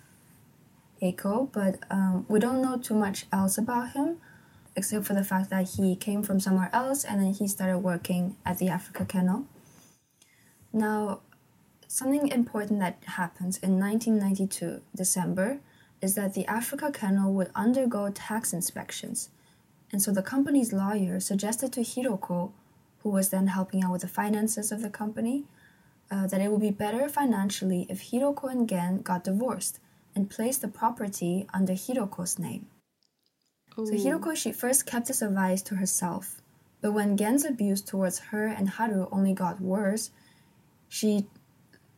[1.12, 4.19] But um, we don't know too much else about him,
[4.75, 8.37] except for the fact that he came from somewhere else and then he started working
[8.45, 9.47] at the Africa Kennel.
[10.73, 11.21] Now,
[11.88, 15.61] something important that happens in 1992, December,
[16.03, 19.31] is that the Africa Kennel would undergo tax inspections.
[19.90, 22.53] And so the company's lawyer suggested to Hiroko,
[22.99, 25.45] who was then helping out with the finances of the company,
[26.11, 29.81] uh, that it would be better financially if Hiroko and Gen got divorced
[30.16, 32.66] and placed the property under Hiroko's name.
[33.76, 36.40] So Hiroko, she first kept this advice to herself,
[36.81, 40.11] but when Gen's abuse towards her and Haru only got worse,
[40.88, 41.26] she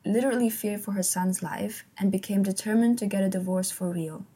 [0.04, 4.26] literally feared for her son's life and became determined to get a divorce for real.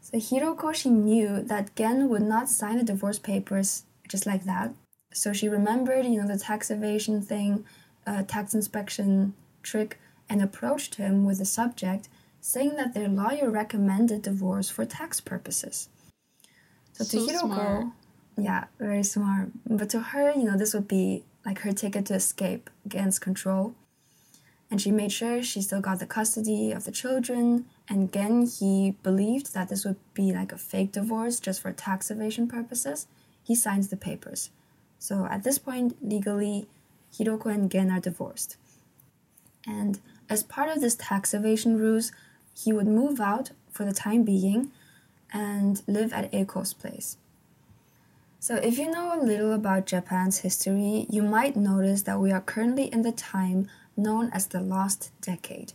[0.00, 4.72] So Hiroko, she knew that Gen would not sign the divorce papers just like that.
[5.12, 7.64] So she remembered, you know, the tax evasion thing,
[8.06, 12.08] uh, tax inspection trick, and approached him with the subject,
[12.46, 15.88] saying that their lawyer recommended divorce for tax purposes.
[16.92, 17.86] So, to Hiroko, smart.
[18.38, 19.48] yeah, very smart.
[19.68, 23.74] But to her, you know, this would be like her ticket to escape against control.
[24.70, 27.66] And she made sure she still got the custody of the children.
[27.88, 32.12] And Gen, he believed that this would be like a fake divorce just for tax
[32.12, 33.08] evasion purposes.
[33.42, 34.50] He signs the papers.
[35.00, 36.68] So at this point, legally,
[37.12, 38.56] Hiroko and Gen are divorced.
[39.66, 39.98] And
[40.30, 42.12] as part of this tax evasion ruse,
[42.56, 44.70] he would move out for the time being
[45.32, 47.16] and live at Eiko's place.
[48.40, 52.40] So, if you know a little about Japan's history, you might notice that we are
[52.40, 55.72] currently in the time known as the Lost Decade.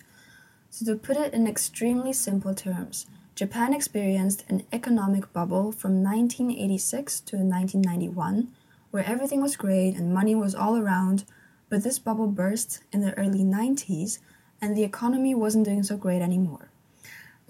[0.70, 7.20] So, to put it in extremely simple terms, Japan experienced an economic bubble from 1986
[7.22, 8.52] to 1991,
[8.92, 11.26] where everything was great and money was all around,
[11.70, 14.20] but this bubble burst in the early 90s
[14.62, 16.71] and the economy wasn't doing so great anymore.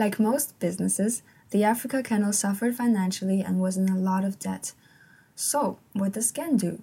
[0.01, 4.73] Like most businesses, the Africa Kennel suffered financially and was in a lot of debt.
[5.35, 6.81] So, what does Gen do?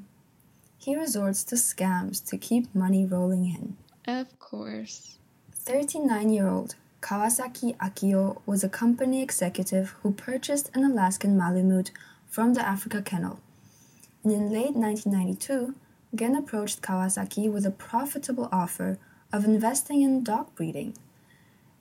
[0.79, 3.77] He resorts to scams to keep money rolling in.
[4.07, 5.19] Of course.
[5.53, 11.91] 39 year old Kawasaki Akio was a company executive who purchased an Alaskan Malamute
[12.29, 13.41] from the Africa Kennel.
[14.23, 15.75] And in late 1992,
[16.15, 18.97] Gen approached Kawasaki with a profitable offer
[19.33, 20.95] of investing in dog breeding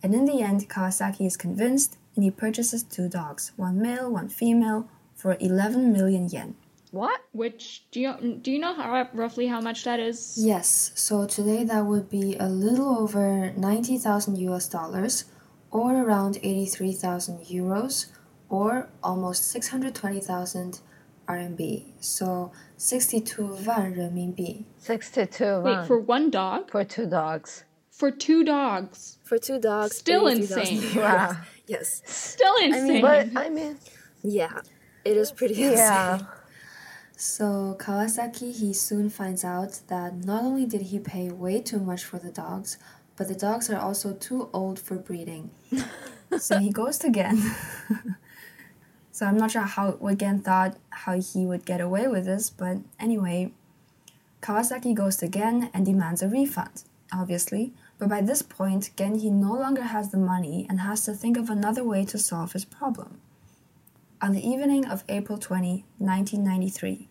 [0.03, 4.29] and in the end, Kawasaki is convinced and he purchases two dogs, one male, one
[4.29, 6.55] female, for 11 million yen.
[6.91, 7.21] What?
[7.31, 10.35] Which do you do you know how roughly how much that is?
[10.37, 10.91] Yes.
[10.95, 15.25] So today that would be a little over 90,000 US dollars
[15.69, 18.05] or around 83,000 euros
[18.49, 20.79] or almost 620,000
[21.27, 21.85] RMB.
[21.99, 24.63] So 62 yuan renminbi.
[24.77, 25.59] 62.
[25.61, 26.71] Wait, for one dog?
[26.71, 27.65] For two dogs.
[27.97, 29.17] For two dogs.
[29.23, 30.81] For two dogs, Still insane.
[30.81, 30.95] euros.
[30.95, 31.37] Wow.
[31.67, 32.01] Yes.
[32.05, 33.01] Still insane.
[33.01, 33.77] But I mean,
[34.23, 34.61] Yeah,
[35.03, 35.77] it is pretty insane.
[35.77, 36.19] yeah.
[37.17, 42.03] So Kawasaki, he soon finds out that not only did he pay way too much
[42.05, 42.77] for the dogs,
[43.17, 45.49] but the dogs are also too old for breeding.
[46.37, 47.35] so he goes to Gen.
[49.11, 52.49] so I'm not sure how what Gen thought how he would get away with this,
[52.49, 53.51] but anyway,
[54.41, 57.73] Kawasaki goes to Gen and demands a refund, obviously.
[57.97, 61.37] But by this point, Gen he no longer has the money and has to think
[61.37, 63.19] of another way to solve his problem.
[64.21, 67.07] On the evening of April 20, 1993,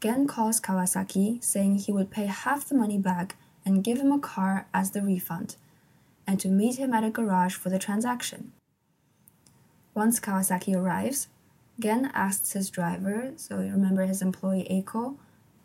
[0.00, 4.18] Gen calls Kawasaki saying he would pay half the money back and give him a
[4.18, 5.56] car as the refund,
[6.26, 8.52] and to meet him at a garage for the transaction.
[9.94, 11.28] Once Kawasaki arrives,
[11.78, 15.16] Gen asks his driver, so you remember his employee Eiko,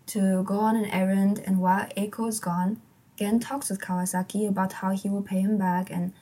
[0.07, 2.81] to go on an errand, and while Eiko is gone,
[3.17, 6.13] Gen talks with Kawasaki about how he will pay him back, and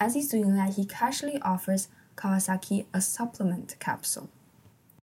[0.00, 4.30] as he's doing that, he casually offers Kawasaki a supplement capsule.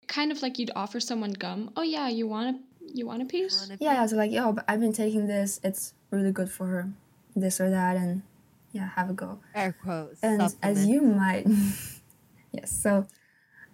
[0.07, 1.69] kind of like you'd offer someone gum.
[1.77, 2.59] Oh yeah, you want a
[2.93, 3.61] you want a piece?
[3.61, 5.59] Wanna- Yeah, so like, yo, but I've been taking this.
[5.63, 6.89] It's really good for her,
[7.35, 8.23] this or that, and
[8.71, 9.39] yeah, have a go.
[9.55, 10.19] Air quotes.
[10.23, 11.45] And as you might,
[12.51, 13.05] yes, so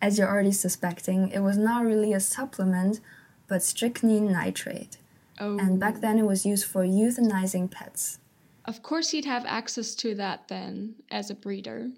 [0.01, 2.99] as you're already suspecting, it was not really a supplement,
[3.47, 4.97] but strychnine nitrate.
[5.39, 5.57] Oh.
[5.57, 8.19] And back then, it was used for euthanizing pets.
[8.65, 11.91] Of course, he'd have access to that then as a breeder.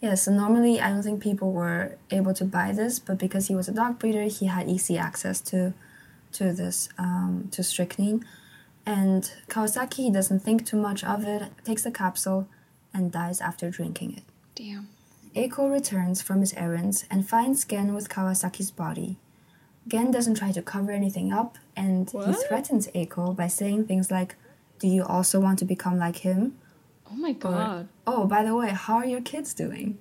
[0.00, 3.54] Yeah, so normally I don't think people were able to buy this, but because he
[3.54, 5.72] was a dog breeder, he had easy access to
[6.32, 8.24] to this um, to strychnine.
[8.84, 12.48] And Kawasaki, he doesn't think too much of it, takes the capsule,
[12.92, 14.24] and dies after drinking it.
[14.54, 14.88] Damn.
[15.34, 19.16] Eiko returns from his errands and finds Gen with Kawasaki's body.
[19.86, 24.36] Gen doesn't try to cover anything up, and he threatens Eiko by saying things like,
[24.78, 26.56] Do you also want to become like him?
[27.10, 27.88] Oh my god.
[28.06, 29.98] Oh, by the way, how are your kids doing?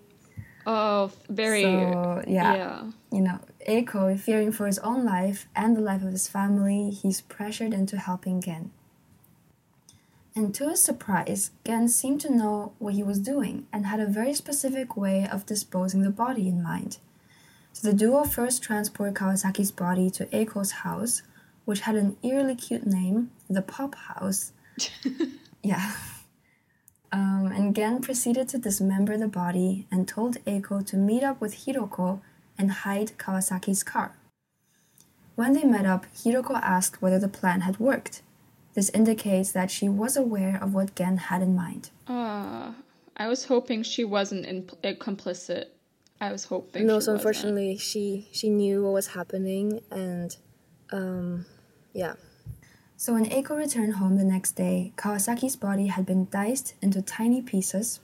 [0.66, 1.64] Oh, very.
[1.64, 2.92] So, yeah, yeah.
[3.12, 7.20] you know, Eiko, fearing for his own life and the life of his family, he's
[7.22, 8.72] pressured into helping Gen.
[10.36, 14.08] And to his surprise, Gen seemed to know what he was doing and had a
[14.08, 16.98] very specific way of disposing the body in mind.
[17.74, 21.24] So the duo first transport Kawasaki's body to Eiko's house,
[21.66, 24.54] which had an eerily cute name, the Pop House.
[25.64, 25.94] yeah.
[27.12, 31.66] Um, and Gen proceeded to dismember the body and told Eiko to meet up with
[31.66, 32.22] Hiroko
[32.58, 34.16] and hide Kawasaki's car.
[35.36, 38.22] When they met up, Hiroko asked whether the plan had worked.
[38.76, 41.90] This indicates that she was aware of what Gen had in mind.
[42.08, 42.74] Uh,
[43.18, 45.66] I was hoping she wasn't in, uh, complicit.
[46.28, 46.86] I was hoping.
[46.88, 47.18] no, she so wasn't.
[47.18, 50.30] unfortunately, she she knew what was happening, and
[50.92, 51.46] um,
[51.94, 52.14] yeah.
[52.98, 57.42] So when Eiko returned home the next day, Kawasaki's body had been diced into tiny
[57.42, 58.00] pieces,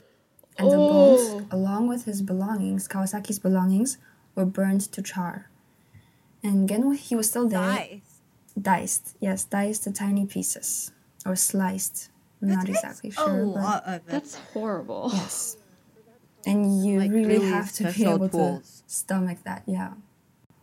[0.58, 0.90] and the Oh.
[0.90, 3.98] bones, along with his belongings, Kawasaki's belongings,
[4.36, 5.50] were burned to char.
[6.44, 7.62] And Gen, he was still there.
[7.62, 8.02] Nice.
[8.60, 10.92] Diced, yes, diced to tiny pieces
[11.26, 12.10] or sliced.
[12.42, 14.08] I'm not takes exactly a sure, but lot of it.
[14.08, 15.12] That's horrible.
[15.14, 15.56] yes.
[16.46, 18.84] And you Like, really, really have to be able tools.
[18.88, 19.94] to stomach that, yeah.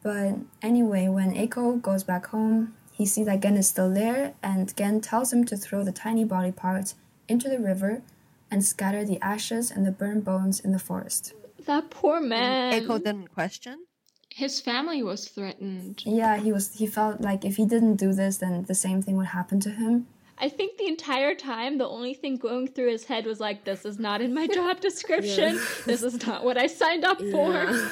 [0.03, 4.75] But anyway, when Eiko goes back home, he sees that Gen is still there, and
[4.77, 6.95] Gen tells him to throw the tiny body parts
[7.29, 8.03] into the river
[8.51, 11.35] and scatter the ashes and the burned bones in the forest.
[11.67, 12.73] That poor man.
[12.73, 13.87] Eiko didn't question.
[14.31, 16.03] His family was threatened.
[16.07, 16.75] Yeah, he was.
[16.75, 19.71] He felt like if he didn't do this, then the same thing would happen to
[19.71, 20.07] him.
[20.39, 23.85] I think the entire time, the only thing going through his head was like, "This
[23.85, 25.59] is not in my job description.
[25.87, 27.91] This is not what I signed up for." oh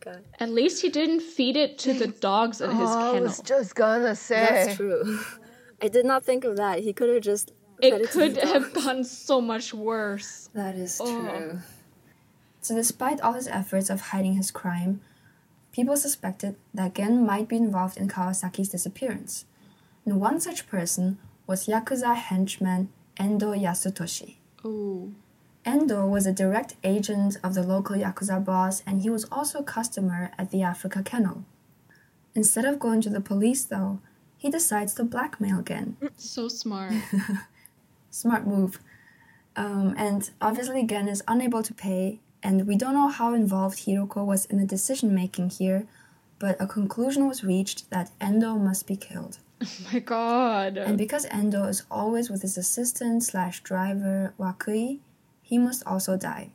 [0.00, 0.22] god.
[0.38, 3.22] At least he didn't feed it to the dogs in his Oh, I kennel.
[3.24, 4.46] was just gonna say.
[4.48, 5.18] That's true.
[5.80, 6.80] I did not think of that.
[6.80, 7.52] He could have just.
[7.80, 10.48] It could have gone so much worse.
[10.54, 11.06] That is Oh.
[11.20, 11.58] true.
[12.60, 15.00] So, despite all his efforts of hiding his crime,
[15.72, 19.46] people suspected that Gen might be involved in Kawasaki's disappearance.
[20.06, 24.36] And one such person was Yakuza henchman Endo Yasutoshi.
[24.64, 25.14] Ooh.
[25.64, 29.64] Endo was a direct agent of the local Yakuza boss, and he was also a
[29.64, 31.44] customer at the Africa Kennel.
[32.34, 34.00] Instead of going to the police, though,
[34.36, 35.96] he decides to blackmail Gen.
[36.16, 36.94] So smart.
[38.10, 38.78] Smart move.
[39.56, 44.24] Um, and obviously, Gen is unable to pay, and we don't know how involved Hiroko
[44.24, 45.86] was in the decision making here,
[46.38, 49.38] but a conclusion was reached that Endo must be killed.
[49.62, 50.76] Oh my god.
[50.76, 54.98] And because Endo is always with his assistant slash driver Wakui,
[55.42, 56.50] he must also die.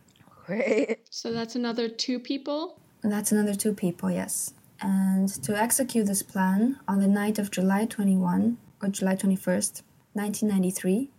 [0.46, 1.00] Great.
[1.10, 2.80] So that's another two people?
[3.04, 4.54] That's another two people, yes.
[4.82, 9.82] And to execute this plan, on the night of July 21 or July 21st,
[10.14, 11.10] 1993,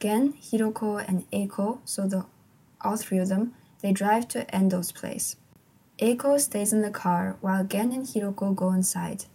[0.00, 2.26] Gen, Hiroko, and Eiko, so the
[2.80, 5.36] all three of them, they drive to Endo's place.
[6.00, 9.26] Eiko stays in the car while Gen and Hiroko go inside.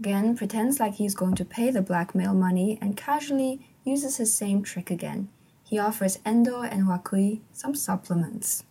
[0.00, 4.62] Gen pretends like he's going to pay the blackmail money and casually uses his same
[4.62, 5.28] trick again.
[5.64, 8.64] He offers Endo and Wakui some supplements.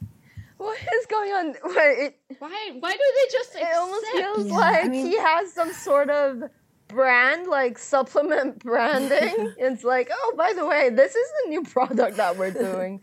[0.57, 1.45] What is going on?
[1.75, 5.53] Wait, Why why do they just it almost feels Yeah, like I mean- he has
[5.53, 6.43] some sort of
[6.89, 9.53] brand, like supplement branding.
[9.57, 13.01] it's like, oh, by the way, this is the new product that we're doing.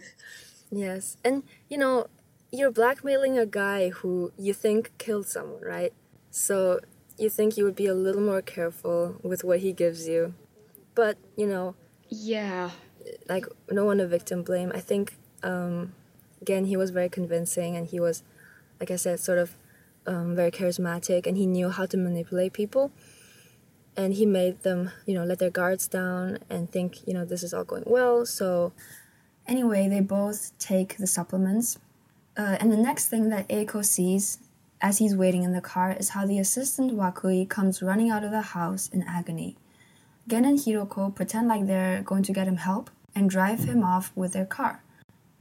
[0.71, 2.09] Yes, and you know,
[2.53, 5.93] you're blackmailing a guy who you think killed someone, right?
[6.31, 6.81] So
[7.19, 10.35] you think you would be a little more careful with what he gives you.
[10.95, 11.75] But, you know,
[12.09, 12.71] Yeah.
[13.29, 14.71] like, no one a victim blame.
[14.75, 15.95] I think, um,
[16.41, 18.23] again, he was very convincing and he was,
[18.81, 19.57] like I said, sort of
[20.07, 22.93] um, very charismatic and he knew how to manipulate people.
[23.97, 27.43] And he made them, you know, let their guards down and think, you know, this
[27.43, 28.27] is all going well.
[28.27, 28.73] So,
[29.47, 31.79] anyway, they both take the supplements.
[32.37, 34.39] Uh, and the next thing that Eiko sees
[34.87, 38.31] as he's waiting in the car is how the assistant Wakui comes running out of
[38.31, 39.57] the house in agony.
[40.29, 44.13] Gen and Hiroko pretend like they're going to get him help and drive him off
[44.15, 44.85] with their car.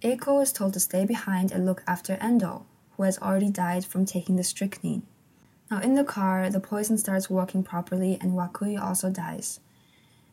[0.01, 2.65] Eiko is told to stay behind and look after Endo,
[2.97, 5.03] who has already died from taking the strychnine.
[5.69, 9.59] Now, in the car, the poison starts working properly and Wakui also dies.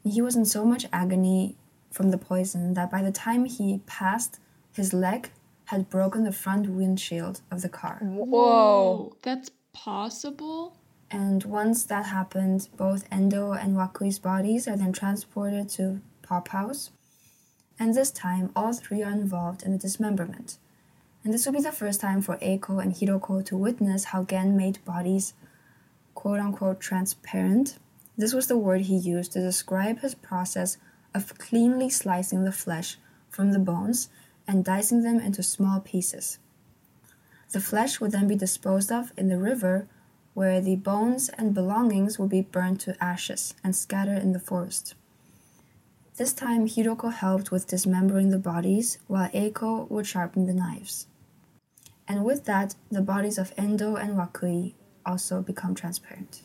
[0.05, 1.57] He was in so much agony
[1.91, 4.41] from the poison that by the time he passed,
[4.73, 5.29] his leg
[5.73, 7.99] had broken the front windshield of the car.
[8.03, 9.17] Whoa.
[9.23, 10.77] That's possible?
[11.11, 16.91] And once that happened, both Endo and Wakui's bodies are then transported to Pop House.
[17.79, 20.59] And this time, all three are involved in the dismemberment.
[21.25, 24.55] And this will be the first time for Eiko and Hiroko to witness how Gen
[24.55, 25.33] made bodies
[26.15, 27.79] quote unquote transparent.
[28.19, 30.77] This was the word he used to describe his process
[31.15, 32.99] of cleanly slicing the flesh
[33.31, 34.11] from the bones
[34.47, 36.39] and dicing them into small pieces.
[37.53, 39.87] The flesh would then be disposed of in the river,
[40.35, 44.95] where the bones and belongings would be burned to ashes and scattered in the forest.
[46.17, 51.07] This time, Hiroko helped with dismembering the bodies, while Eiko would sharpen the knives.
[52.07, 54.75] And with that, the bodies of Endo and Wakui
[55.05, 56.43] also become transparent.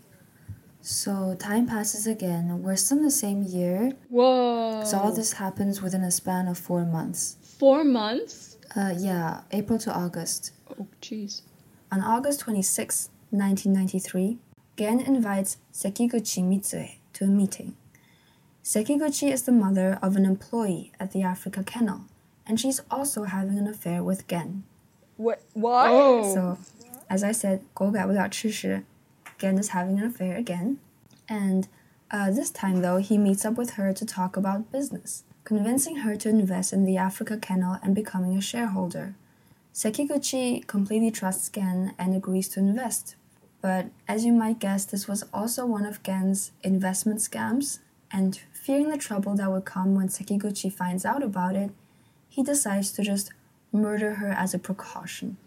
[0.82, 2.64] So time passes again.
[2.64, 3.92] We're still in the same year.
[4.10, 4.84] Whoa.
[4.86, 7.36] So all this happens within a span of four months.
[7.57, 8.57] Four months?
[8.75, 10.53] Uh, yeah, April to August.
[10.79, 11.43] Oh, jeez.
[11.91, 14.39] On August 26, 1993,
[14.79, 17.77] Gen invites Sekiguchi Mitsue to a meeting.
[18.65, 22.03] Sekiguchi is the mother of an employee at the Africa Kennel,
[22.47, 24.65] and she's also having an affair with Gen.
[25.17, 25.43] What?
[25.53, 25.89] What?
[25.91, 26.35] Oh.
[26.35, 26.59] So,
[27.11, 28.83] as I said, 狗改不了吃屎.
[29.39, 30.79] Gen is having an affair again.
[31.29, 31.67] And
[32.11, 36.18] uh, this time, though, he meets up with her to talk about business, convincing her
[36.18, 39.16] to invest in the Africa Kennel and becoming a shareholder.
[39.74, 43.16] Sekiguchi completely trusts Gen and agrees to invest.
[43.62, 47.80] But as you might guess, this was also one of Gen's investment scams,
[48.12, 51.72] and fearing the trouble that would come when Sekiguchi finds out about it,
[52.28, 53.32] he decides to just
[53.72, 55.38] murder her as a precaution.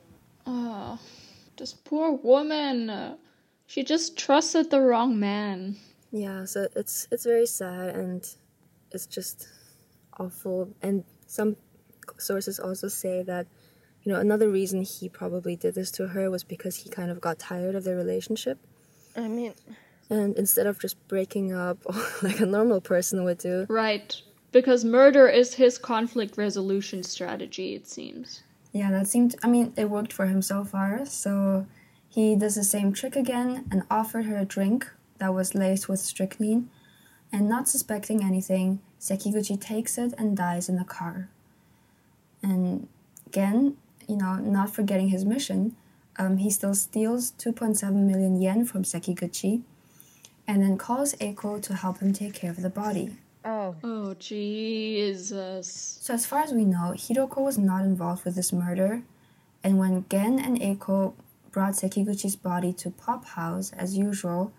[0.46, 0.98] Oh,
[1.58, 3.18] this poor woman.
[3.66, 5.76] She just trusted the wrong man.
[6.10, 8.26] Yeah, so it's it's very sad and
[8.92, 9.46] it's just
[10.20, 10.68] awful.
[10.82, 11.56] And some
[12.18, 13.46] sources also say that,
[14.02, 17.20] you know, another reason he probably did this to her was because he kind of
[17.20, 18.58] got tired of their relationship.
[19.16, 19.54] I mean,
[20.08, 21.78] And instead of just breaking up
[22.22, 24.14] like a normal person would do, Right.
[24.52, 28.42] Because murder is his conflict resolution strategy, it seems.
[28.72, 31.04] yeah, that seemed, I mean, it worked for him so far.
[31.06, 31.66] So
[32.08, 36.00] he does the same trick again and offered her a drink that was laced with
[36.00, 36.68] strychnine.
[37.32, 41.28] And not suspecting anything, Sekiguchi takes it and dies in the car.
[42.42, 42.88] And
[43.26, 43.76] again,
[44.06, 45.76] you know, not forgetting his mission,
[46.18, 49.62] um, he still steals 2.7 million yen from Sekiguchi
[50.46, 53.16] and then calls Eiko to help him take care of the body.
[53.44, 55.98] oh, Oh, Jesus.
[56.00, 59.02] So, as far as we know, Hiroko was not involved with this murder.
[59.62, 61.14] And when Gen and Eiko
[61.52, 64.52] brought Sekiguchi's body to Pop House, as usual,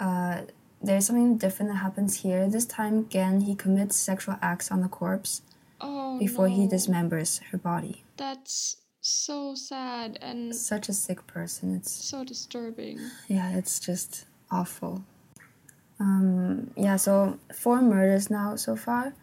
[0.00, 0.42] uh,
[0.82, 2.48] there's something different that happens here.
[2.48, 5.42] This time, again, he commits sexual acts on the corpse
[5.80, 8.04] Oh, before he dismembers her body.
[8.16, 11.74] That's so sad and Such a sick person.
[11.74, 13.00] It's so disturbing.
[13.28, 15.04] yeah, it's just awful.
[15.98, 19.14] Um, yeah, so four murders now so far,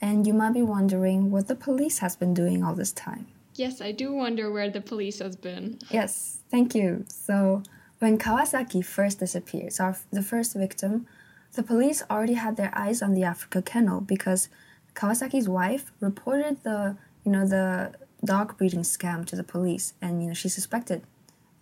[0.00, 3.26] and you might be wondering what the police has been doing all this time.
[3.54, 5.78] Yes, I do wonder where the police has been.
[5.90, 7.04] Yes, thank you.
[7.08, 7.62] So,
[7.98, 11.06] when Kawasaki first disappeared, our, the first victim,
[11.54, 14.48] the police already had their eyes on the Africa kennel because
[14.94, 17.92] Kawasaki's wife reported the, you know, the
[18.24, 21.02] dog breeding scam to the police, and you know she suspected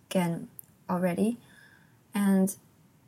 [0.09, 0.47] Gen
[0.89, 1.37] already,
[2.13, 2.55] and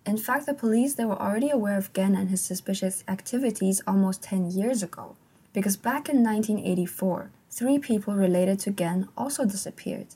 [0.05, 4.23] in fact, the police they were already aware of Gen and his suspicious activities almost
[4.23, 5.15] ten years ago,
[5.53, 10.07] because back in 1984, three people related to Gen also disappeared.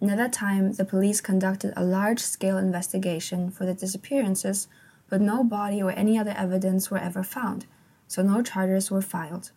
[0.00, 4.66] And at that time, the police conducted a large scale investigation for the disappearances,
[5.08, 7.66] but no body or any other evidence were ever found,
[8.08, 9.50] so no charges were filed.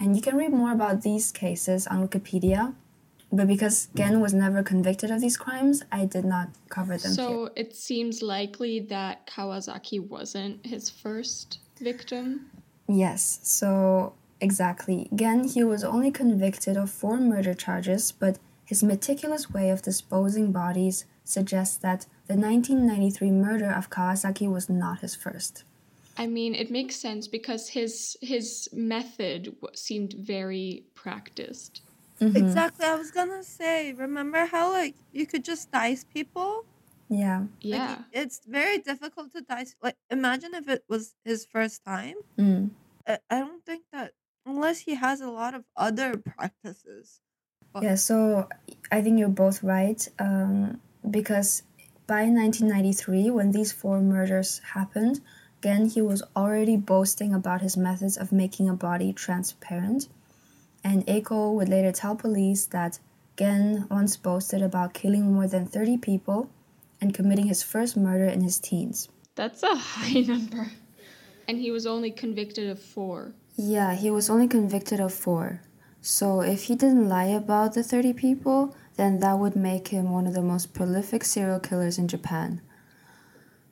[0.00, 2.74] And you can read more about these cases on Wikipedia,
[3.30, 7.14] but because Gen was never convicted of these crimes, I did not cover them here.
[7.14, 12.50] So it seems likely that Kawasaki wasn't his first victim.
[12.88, 15.08] Yes, so exactly.
[15.12, 18.38] Again, he was only convicted of four murder charges, but
[18.68, 25.00] his meticulous way of disposing bodies suggests that the 1993 murder of Kawasaki was not
[25.00, 25.64] his first.
[26.18, 31.80] I mean, it makes sense because his his method seemed very practiced.
[32.20, 32.84] Exactly.
[32.84, 36.66] I was gonna say, remember how like you could just dice people?
[37.08, 37.38] Yeah.
[37.38, 38.02] Like, Yeah.
[38.12, 39.74] it's very difficult to dice.
[39.82, 42.16] Like, imagine if it was his first time.
[42.36, 42.70] Mm.
[43.06, 44.12] I, I don't think that
[44.44, 47.20] unless he has a lot of other practices.
[47.80, 48.48] Yeah, so
[48.90, 50.06] I think you're both right.
[50.18, 51.62] Um, because
[52.06, 55.20] by 1993, when these four murders happened,
[55.60, 60.08] again, he was already boasting about his methods of making a body transparent.
[60.82, 62.98] And Eiko would later tell police that
[63.38, 66.48] Gen once boasted about killing more than 30 people
[67.00, 69.08] and committing his first murder in his teens.
[69.34, 70.72] That's a high number.
[71.46, 73.32] And he was only convicted of four.
[73.56, 75.62] Yeah, he was only convicted of four.
[76.10, 80.26] So if he didn't lie about the 30 people, then that would make him one
[80.26, 82.62] of the most prolific serial killers in Japan.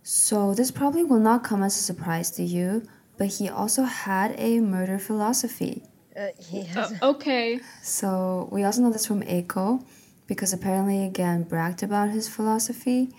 [0.02, 2.82] So this probably will not come as a surprise to you,
[3.16, 5.84] but he also had a murder philosophy.
[6.14, 6.92] Uh, he has.
[6.92, 7.58] Uh, okay.
[7.82, 9.82] So we also know this from Eiko,
[10.26, 13.16] because apparently again bragged about his philosophy.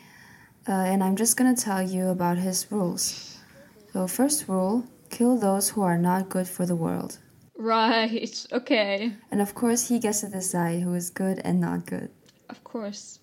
[0.69, 3.39] Uh, and I'm just gonna tell you about his rules.
[3.93, 7.17] So first rule: kill those who are not good for the world.
[7.57, 8.45] Right.
[8.51, 9.11] Okay.
[9.31, 12.09] And of course, he gets to decide who is good and not good.
[12.49, 13.19] Of course.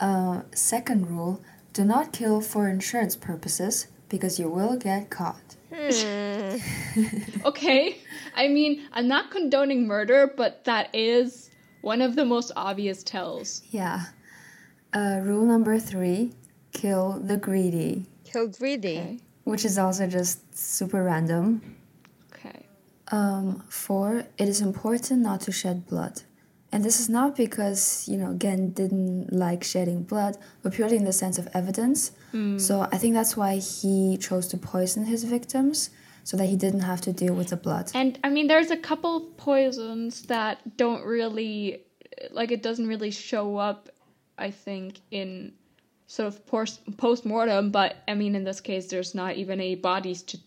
[0.00, 1.40] Uh, second rule:
[1.72, 5.56] do not kill for insurance purposes because you will get caught.
[5.72, 6.56] Hmm.
[7.44, 7.98] Okay.
[8.36, 11.50] I mean, I'm not condoning murder, but that is
[11.82, 13.62] one of the most obvious tells.
[13.70, 14.04] Yeah.
[14.92, 16.32] Uh, rule number three:
[16.72, 18.98] kill the greedy, Kill greedy.
[18.98, 19.18] Okay.
[19.42, 21.60] which is also just super random.
[23.14, 24.08] Um, four,
[24.42, 26.16] it is important not to shed blood.
[26.72, 31.04] And this is not because, you know, Gen didn't like shedding blood, but purely in
[31.04, 32.00] the sense of evidence.
[32.56, 35.90] So I think that's why he chose to poison his victims
[36.24, 37.92] so that he didn't have to deal with the blood.
[37.94, 41.84] And I mean, there's a couple poisons that don't really,
[42.32, 43.88] like, it doesn't really show up,
[44.36, 45.52] I think, in
[46.08, 50.22] sort of post mortem, but I mean, in this case, there's not even any bodies
[50.30, 50.38] to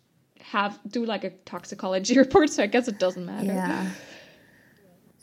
[0.51, 3.45] have do like a toxicology report, so I guess it doesn't matter.
[3.45, 3.89] Yeah.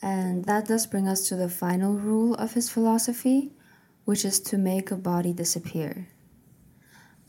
[0.03, 3.53] And that does bring us to the final rule of his philosophy,
[4.05, 6.09] which is to make a body disappear.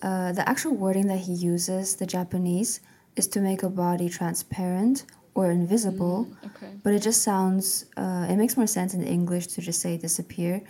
[0.01, 2.81] Uh, the actual wording that he uses, the Japanese,
[3.15, 6.71] is to make a body transparent or invisible, Okay.
[6.83, 10.61] but it just sounds, uh, it makes more sense in English to just say disappear.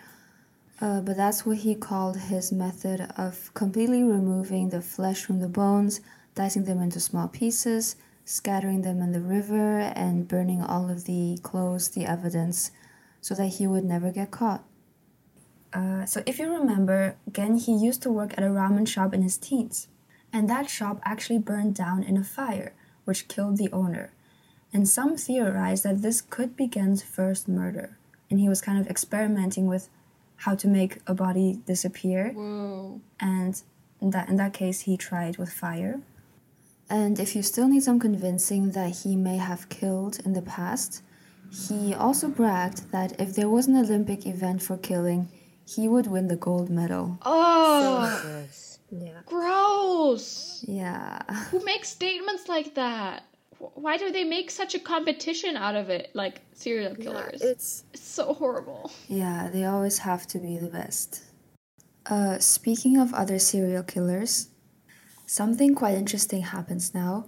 [0.81, 5.47] Uh, but that's what he called his method of completely removing the flesh from the
[5.47, 6.01] bones,
[6.35, 11.39] dicing them into small pieces, scattering them in the river, and burning all of the
[11.41, 12.71] clothes, the evidence,
[13.21, 14.63] so that he would never get caught.
[15.73, 19.21] Uh, so, if you remember, Gen he used to work at a ramen shop in
[19.21, 19.87] his teens,
[20.31, 22.73] and that shop actually burned down in a fire,
[23.05, 24.11] which killed the owner.
[24.71, 27.97] And some theorize that this could be Gen's first murder,
[28.29, 29.89] and he was kind of experimenting with
[30.37, 33.01] how to make a body disappear Whoa.
[33.19, 33.61] and
[34.01, 36.01] in that in that case he tried with fire.
[36.89, 41.01] And if you still need some convincing that he may have killed in the past,
[41.51, 45.29] he also bragged that if there was an Olympic event for killing,
[45.65, 47.17] he would win the gold medal.
[47.23, 48.79] Oh, Gross.
[48.91, 49.21] Yeah.
[49.25, 50.63] gross.
[50.67, 51.21] Yeah.
[51.51, 53.23] Who makes statements like that?
[53.57, 57.41] Why do they make such a competition out of it, like serial killers?
[57.41, 58.91] It's It's so horrible.
[59.07, 61.23] Yeah, they always have to be the best.
[62.05, 64.49] Uh, speaking of other serial killers,
[65.25, 67.25] something quite interesting happens now.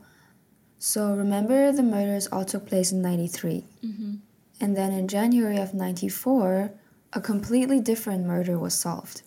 [0.79, 3.65] So remember the murders all took place in 93.
[4.59, 6.71] And then in January of 94,
[7.13, 9.21] a completely different murder was solved.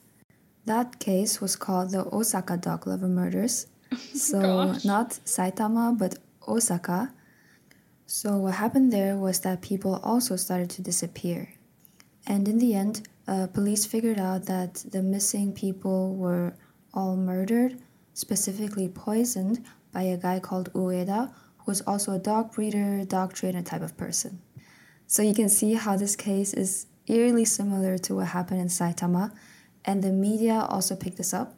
[0.66, 3.66] That case was called the Osaka dog lover murders.
[4.14, 4.84] So Gosh.
[4.84, 7.12] not Saitama, but Osaka.
[8.06, 11.54] So what happened there was that people also started to disappear.
[12.26, 16.54] And in the end, uh, police figured out that the missing people were
[16.92, 17.78] all murdered,
[18.20, 23.62] specifically poisoned by a guy called Ueda, who was also a dog breeder, dog trainer
[23.62, 24.40] type of person.
[25.06, 29.32] So you can see how this case is eerily similar to what happened in Saitama,
[29.84, 31.54] and the media also picked this up.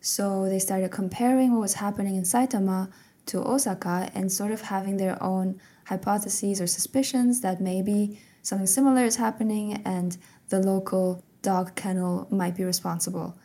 [0.00, 2.92] So they started comparing what was happening in Saitama
[3.26, 9.04] to Osaka and sort of having their own hypotheses or suspicions that maybe something similar
[9.04, 10.18] is happening and
[10.48, 13.38] the local dog kennel might be responsible.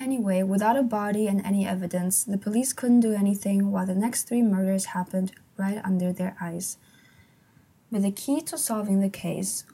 [0.00, 4.24] Anyway, without a body and any evidence, the police couldn't do anything while the next
[4.24, 6.76] three murders happened right under their eyes.
[7.90, 9.64] But the key to solving the case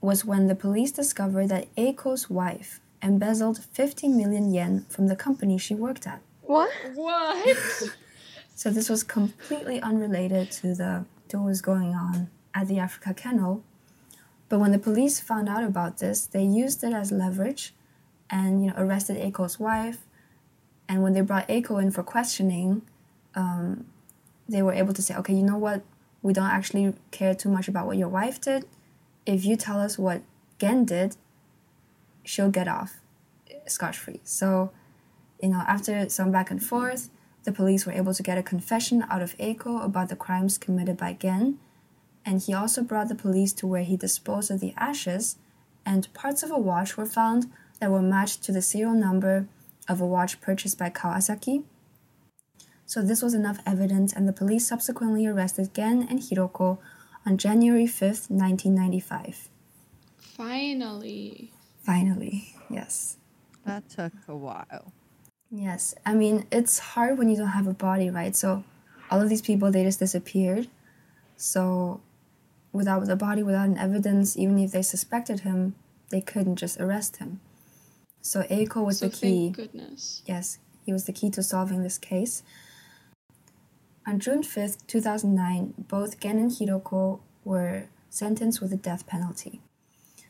[0.00, 5.58] was when the police discovered that Eiko's wife embezzled 50 million yen from the company
[5.58, 6.20] she worked at.
[6.42, 6.70] what?
[6.94, 7.56] What?
[8.54, 13.14] So this was completely unrelated to the to what was going on at the Africa
[13.14, 13.62] Kennel.
[14.48, 17.72] But when the police found out about this, they used it as leverage
[18.30, 19.98] and you know arrested Aiko's wife.
[20.88, 22.82] And when they brought Aiko in for questioning,
[23.34, 23.84] um,
[24.48, 25.82] they were able to say, okay, you know what?
[26.22, 28.64] We don't actually care too much about what your wife did.
[29.26, 30.22] If you tell us what
[30.58, 31.16] Gen did,
[32.24, 33.00] she'll get off
[33.70, 34.20] scotch free.
[34.24, 34.70] So,
[35.42, 37.10] you know, after some back and forth,
[37.44, 40.96] the police were able to get a confession out of Aiko about the crimes committed
[40.96, 41.58] by Gen,
[42.24, 45.36] and he also brought the police to where he disposed of the ashes,
[45.86, 47.50] and parts of a watch were found
[47.80, 49.48] that were matched to the serial number
[49.88, 51.64] of a watch purchased by Kawasaki.
[52.86, 56.78] So this was enough evidence, and the police subsequently arrested Gen and Hiroko
[57.26, 59.48] on January 5th, 1995.
[60.16, 61.52] Finally.
[61.82, 63.16] Finally, yes.
[63.64, 64.92] That took a while.
[65.50, 68.34] Yes, I mean, it's hard when you don't have a body, right?
[68.36, 68.64] So
[69.10, 70.68] all of these people, they just disappeared.
[71.36, 72.00] So
[72.72, 75.74] without the body, without an evidence, even if they suspected him,
[76.10, 77.40] they couldn't just arrest him.
[78.22, 79.52] So Eiko was So the key.
[79.52, 80.22] thank goodness.
[80.26, 82.42] Yes, he was the key to solving this case.
[84.06, 89.60] On June 5th, 2009, both Gen and Hiroko were sentenced with the death penalty.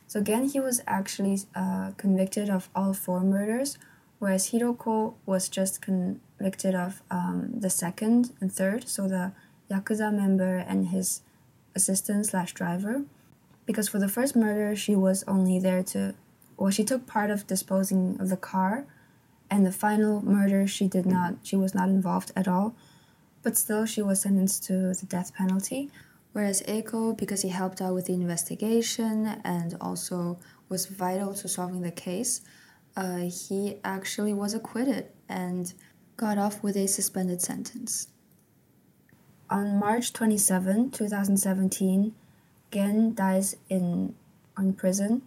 [0.07, 3.78] So Gen, he was actually uh, convicted of all four murders,
[4.18, 9.32] whereas Hiroko was just convicted of um, the second and third, so the
[9.70, 11.20] Yakuza member and his
[11.76, 13.03] assistant slash driver.
[13.66, 16.14] Because for the first murder, she was only there to,
[16.59, 18.84] well, she took part of disposing of the car,
[19.50, 22.74] and the final murder she did not she was not involved at all.
[23.42, 25.90] But still she was sentenced to the death penalty.
[26.32, 30.38] Whereas Eiko because he helped out with the investigation and also
[30.68, 32.42] was vital to solving the case
[32.98, 35.72] uh, he actually was acquitted and
[36.16, 38.09] got off with a suspended sentence.
[39.48, 42.12] On March 27, 2017,
[42.72, 44.14] Gen dies in
[44.59, 45.22] in prison,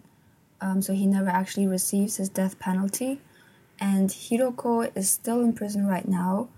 [0.62, 3.20] um, so he never actually receives his death penalty
[3.78, 6.48] and Hiroko is still in prison right now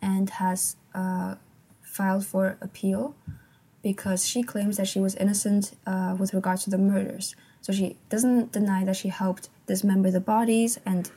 [0.00, 1.34] and has uh,
[1.82, 3.14] filed for appeal
[3.82, 7.36] because she claims that she was innocent uh, with regards to the murders.
[7.60, 11.10] So she doesn't deny that she helped dismember the bodies and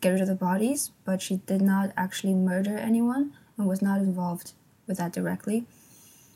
[0.00, 4.00] get rid of the bodies, but she did not actually murder anyone and was not
[4.00, 4.52] involved
[4.86, 5.66] with that directly.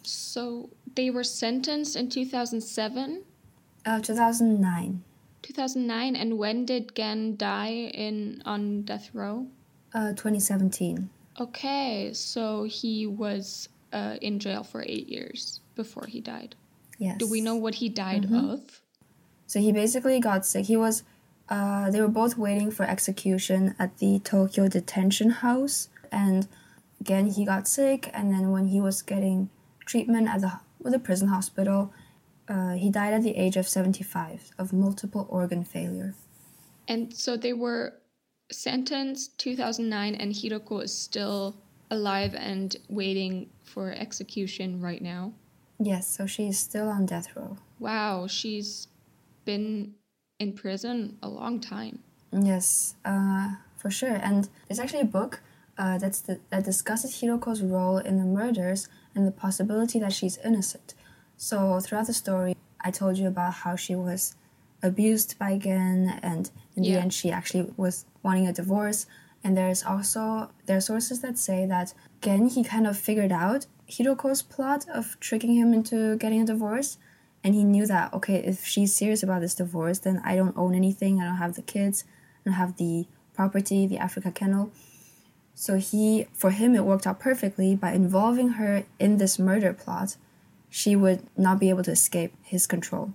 [0.03, 3.25] So they were sentenced in 2007,
[3.85, 5.03] Uh, 2009,
[5.43, 9.47] 2009, and when did Gen die in on death row?
[9.95, 11.11] uh, 2017.
[11.41, 16.55] Okay, so he was uh, in jail for eight years before he died.
[16.99, 17.19] Yes.
[17.19, 18.51] Do we know what he died Mm-hmm.
[18.51, 18.83] of?
[19.47, 20.67] So he basically got sick.
[20.67, 21.03] He was,
[21.49, 26.47] uh, they were both waiting for execution at the Tokyo detention house, and
[27.01, 28.11] again he got sick.
[28.13, 29.49] And then when he was getting
[29.87, 31.93] treatment at the with the prison hospital,
[32.51, 36.15] uh, he died at the age of seventy five of multiple organ failure.
[36.89, 37.95] And so they were
[38.51, 41.57] sentenced 2009, and Hiroko is still
[41.91, 45.33] alive and waiting for execution right now.
[45.79, 47.57] Yes, so she is still on death row.
[47.79, 48.89] Wow, she's
[49.45, 49.95] been
[50.39, 52.01] in prison a long time.
[52.33, 54.17] Yes, uh, for sure.
[54.17, 55.41] And there's actually a book
[55.79, 60.39] uh, that's the, that discusses Hiroko's role in the murders and the possibility that she's
[60.39, 60.95] innocent.
[61.43, 64.37] So throughout the story, I told you about how she was
[64.83, 69.07] abused by Gen, and in the end, she actually was wanting a divorce.
[69.43, 73.65] And there's also there are sources that say that Gen he kind of figured out
[73.89, 76.99] Hiroko's plot of tricking him into getting a divorce,
[77.43, 80.75] and he knew that okay, if she's serious about this divorce, then I don't own
[80.75, 81.23] anything.
[81.23, 82.05] I don't have the kids.
[82.45, 84.73] I don't have the property, the Africa kennel.
[85.55, 90.17] So he, for him, it worked out perfectly by involving her in this murder plot.
[90.71, 93.13] She would not be able to escape his control.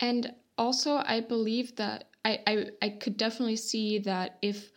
[0.00, 4.70] And also, I believe that I, I, I could definitely see that if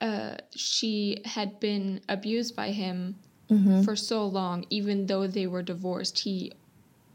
[0.00, 3.16] uh, she had been abused by him
[3.84, 6.52] for so long, even though they were divorced, he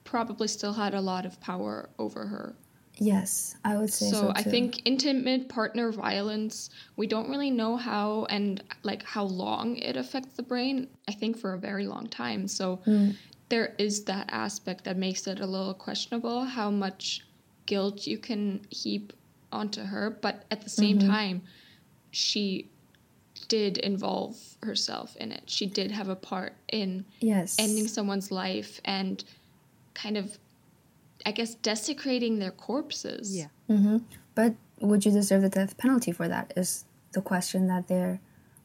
[0.04, 2.56] probably still had a lot of power over her.
[2.98, 4.12] Yes, I would say so.
[4.12, 9.78] So I think intimate partner violence, we don't really know how and like how long
[9.78, 10.88] it affects the brain.
[11.08, 12.48] I think for a very long time.
[12.48, 13.16] So Mm.
[13.52, 17.26] There is that aspect that makes it a little questionable how much
[17.66, 19.14] guilt you can heap
[19.52, 21.10] onto her, but at the same Mm-hmm.
[21.12, 21.42] time,
[22.12, 22.70] she
[23.50, 25.44] did involve herself in it.
[25.48, 29.24] She did have a part in yes, ending someone's life and
[29.94, 30.38] kind of
[31.26, 33.38] I guess desecrating their corpses.
[33.38, 33.48] Yeah.
[33.68, 33.98] hmm
[34.34, 36.54] But would you deserve the death penalty for that?
[36.56, 38.20] Is the question that they're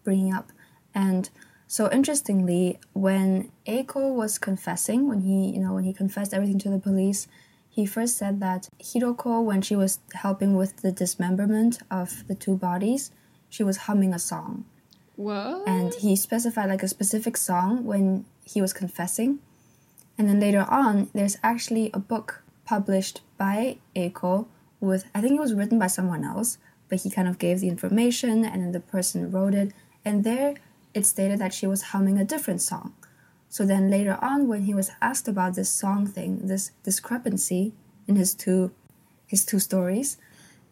[0.05, 0.53] bringing up.
[0.95, 1.29] And
[1.67, 6.71] so interestingly, when Eiko was confessing, when he, you know, when he confessed everything to
[6.71, 7.27] the police,
[7.69, 12.57] he first said that Hiroko, when she was helping with the dismemberment of the two
[12.57, 13.11] bodies,
[13.51, 14.65] she was humming a song.
[15.17, 15.67] What?
[15.67, 19.41] And he specified like a specific song when he was confessing.
[20.17, 24.47] And then later on, there's actually a book published by Eiko
[24.81, 26.59] with, I think it was written by someone else,
[26.89, 29.73] but he kind of gave the information and then the person wrote it.
[30.05, 30.55] And there
[30.97, 32.95] it stated that she was humming a different song.
[33.51, 37.75] So then later on, when he was asked about this song thing, this discrepancy
[38.09, 38.73] in his two,
[39.27, 40.17] his two stories,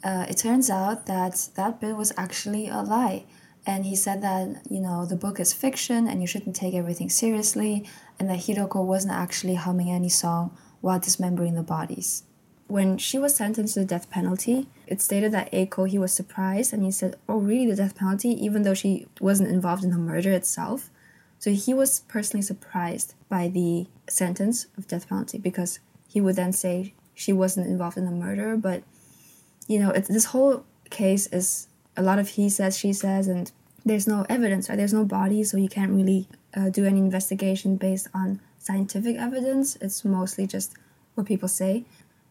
[0.02, 3.26] uh, it turns out that that bit was actually a lie.
[3.66, 7.10] And he said that, you know, the book is fiction and you shouldn't take everything
[7.10, 7.86] seriously,
[8.18, 12.24] and that Hiroko wasn't actually humming any song while dismembering the bodies.
[12.66, 16.72] When she was sentenced to the death penalty, it stated that Aiko he was surprised
[16.72, 18.30] and he said, Oh, really, the death penalty?
[18.30, 20.90] Even though she wasn't involved in the murder itself.
[21.38, 26.52] So he was personally surprised by the sentence of death penalty because he would then
[26.52, 28.56] say she wasn't involved in the murder.
[28.56, 28.82] But,
[29.68, 33.52] you know, this whole case is a lot of he says, she says, and
[33.84, 34.76] there's no evidence, right?
[34.76, 39.76] There's no body, so you can't really uh, do any investigation based on scientific evidence.
[39.76, 40.74] It's mostly just
[41.14, 41.84] what people say.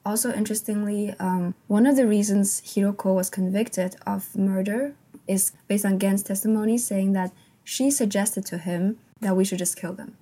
[0.05, 4.95] Also, interestingly, um, one of the reasons Hiroko was convicted of murder
[5.27, 7.31] is based on Gen's testimony, saying that
[7.63, 10.17] she suggested to him that we should just kill them.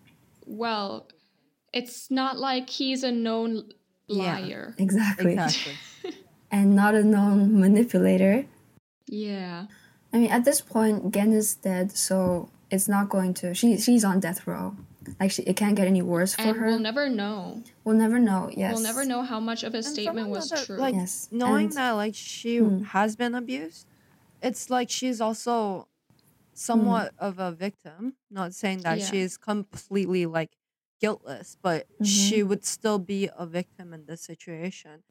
[0.46, 1.08] Well,
[1.74, 3.72] it's not like he's a known
[4.08, 4.38] Yeah.
[4.40, 4.76] liar.
[4.78, 5.34] Exactly.
[5.34, 5.74] Exactly.
[6.54, 8.46] And not a known manipulator.
[9.08, 9.68] Yeah.
[10.12, 13.54] I mean, at this point, Gen is dead, so it's not going to.
[13.54, 14.76] She she's on death row.
[15.18, 16.66] Like she, it can't get any worse for And her.
[16.68, 17.64] we'll never know.
[17.84, 18.50] We'll never know.
[18.56, 18.74] Yes.
[18.76, 20.78] We'll never know how much of his And statement was that, true.
[20.78, 22.84] Like Yes, knowing and- that like she Hmm.
[22.96, 23.88] has been abused,
[24.42, 25.88] it's like she's also
[26.54, 28.14] somewhat of a victim.
[28.30, 29.06] Not saying that Yeah.
[29.06, 30.52] she is completely like
[31.00, 32.04] guiltless, but Mm-hmm.
[32.04, 35.04] she would still be a victim in this situation.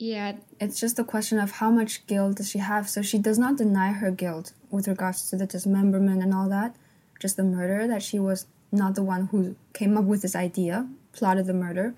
[0.00, 0.36] yeah.
[0.60, 2.88] It's just a question of how much guilt does she have.
[2.88, 6.76] So she does not deny her guilt with regards to the dismemberment and all that,
[7.20, 7.86] just the murder.
[7.88, 11.94] That she was not the one who came up with this idea, plotted the murder.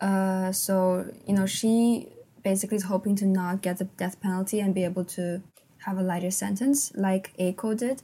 [0.00, 2.08] Uh, so you know she
[2.42, 5.42] basically is hoping to not get the death penalty and be able to
[5.86, 8.02] have a lighter sentence, like Aiko did.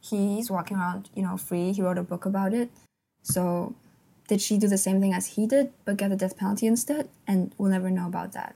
[0.00, 1.72] He's walking around, you know, free.
[1.72, 2.70] He wrote a book about it.
[3.22, 3.74] So
[4.28, 7.08] did she do the same thing as he did, but get the death penalty instead?
[7.26, 8.54] And we'll never know about that.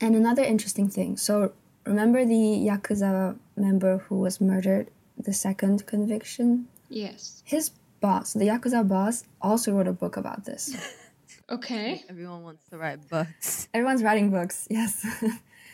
[0.00, 1.52] And another interesting thing so,
[1.84, 2.34] remember the
[2.68, 6.68] Yakuza member who was murdered, the second conviction?
[6.88, 7.42] Yes.
[7.44, 7.70] His
[8.00, 10.76] boss, the Yakuza boss, also wrote a book about this.
[11.50, 12.04] Okay.
[12.08, 13.68] Everyone wants to write books.
[13.74, 15.06] Everyone's writing books, yes.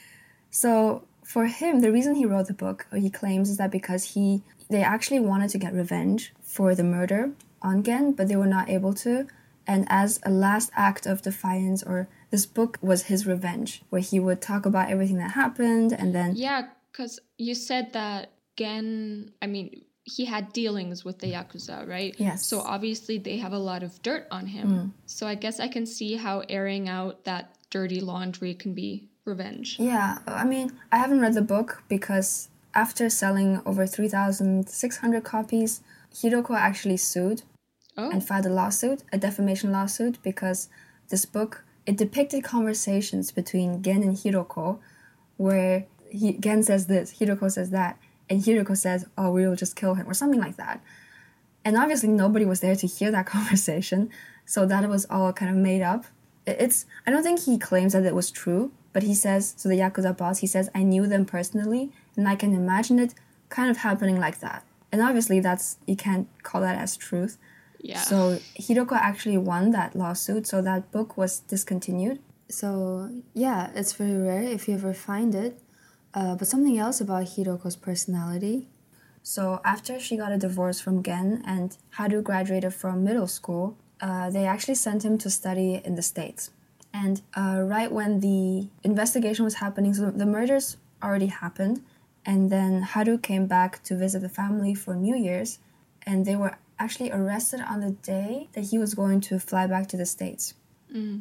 [0.50, 4.14] so, for him, the reason he wrote the book, or he claims, is that because
[4.14, 8.46] he they actually wanted to get revenge for the murder on Gen, but they were
[8.46, 9.26] not able to.
[9.66, 14.20] And as a last act of defiance, or this book was his revenge, where he
[14.20, 19.46] would talk about everything that happened, and then Yeah, because you said that Gen, I
[19.46, 22.14] mean, he had dealings with the Yakuza, right?
[22.18, 22.46] Yes.
[22.46, 24.68] So obviously they have a lot of dirt on him.
[24.70, 24.90] Mm.
[25.07, 29.76] So I guess I can see how airing out that dirty laundry can be revenge.
[29.78, 35.80] Yeah, I mean, I haven't read the book because after selling over 3,600 copies,
[36.12, 37.42] Hiroko actually sued
[37.96, 40.68] Oh, and filed a lawsuit, a defamation lawsuit, because
[41.11, 44.78] this book it depicted conversations between Gen and Hiroko,
[45.36, 47.98] where he, Gen says this, Hiroko says that,
[48.28, 50.80] and Hiroko says, "Oh, we will just kill him" or something like that.
[51.64, 54.10] And obviously, nobody was there to hear that conversation,
[54.46, 56.06] so that was all kind of made up.
[56.46, 59.68] It's I don't think he claims that it was true, but he says so.
[59.68, 63.14] The yakuza boss he says I knew them personally, and I can imagine it
[63.48, 64.64] kind of happening like that.
[64.92, 67.38] And obviously, that's you can't call that as truth.
[67.80, 68.00] yeah.
[68.00, 72.18] So Hiroko actually won that lawsuit, so that book was discontinued.
[72.48, 75.58] So yeah, it's very rare if you ever find it.
[76.14, 78.68] Uh, but something else about Hiroko's personality.
[79.22, 84.30] So after she got a divorce from Gen and Haru graduated from middle school, uh,
[84.30, 86.50] they actually sent him to study in the States.
[86.92, 91.82] And uh, right when the investigation was happening, so the murders already happened,
[92.24, 95.58] and then Haru came back to visit the family for New Year's,
[96.06, 99.88] and they were actually arrested on the day that he was going to fly back
[99.88, 100.54] to the States.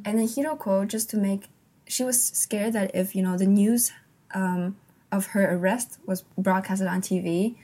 [0.05, 1.47] And then Hiroko, just to make,
[1.87, 3.91] she was scared that if, you know, the news
[4.35, 4.75] um,
[5.14, 7.55] of her arrest was broadcasted on TV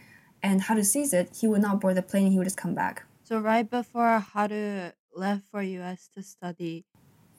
[0.42, 3.06] and Haru sees it, he would not board the plane he would just come back.
[3.24, 6.86] So right before Haru left for US to study,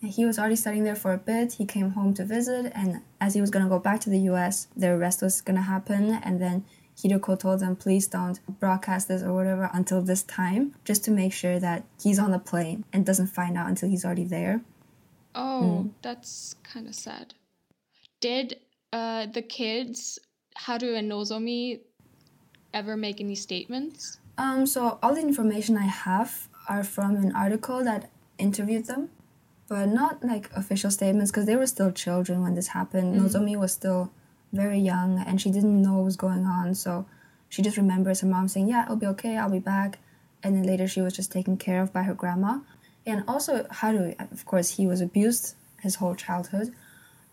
[0.02, 1.54] he was already studying there for a bit.
[1.54, 4.68] He came home to visit, and as he was gonna go back to the US,
[4.76, 6.14] the arrest was gonna happen.
[6.22, 6.64] And then
[6.96, 11.32] Hiroko told them, please don't broadcast this or whatever until this time, just to make
[11.32, 14.62] sure that he's on the plane and doesn't find out until he's already there.
[15.34, 15.90] oh, mm.
[16.02, 17.34] that's kind of sad.
[18.20, 18.58] Did
[18.92, 20.18] uh, the kids,
[20.56, 21.80] Haru and Nozomi,
[22.72, 24.18] ever make any statements?
[24.38, 29.10] Um, so all the information I have are from an article that interviewed them,
[29.68, 33.20] but not like official statements because they were still children when this happened.
[33.20, 34.10] Nozomi was still
[34.52, 37.06] very young and she didn't know what was going on, so
[37.48, 39.36] she just remembers her mom saying, "Yeah, it'll be okay.
[39.36, 39.98] I'll be back,"
[40.42, 42.60] and then later she was just taken care of by her grandma.
[43.06, 46.72] And also Haru, of course, he was abused his whole childhood.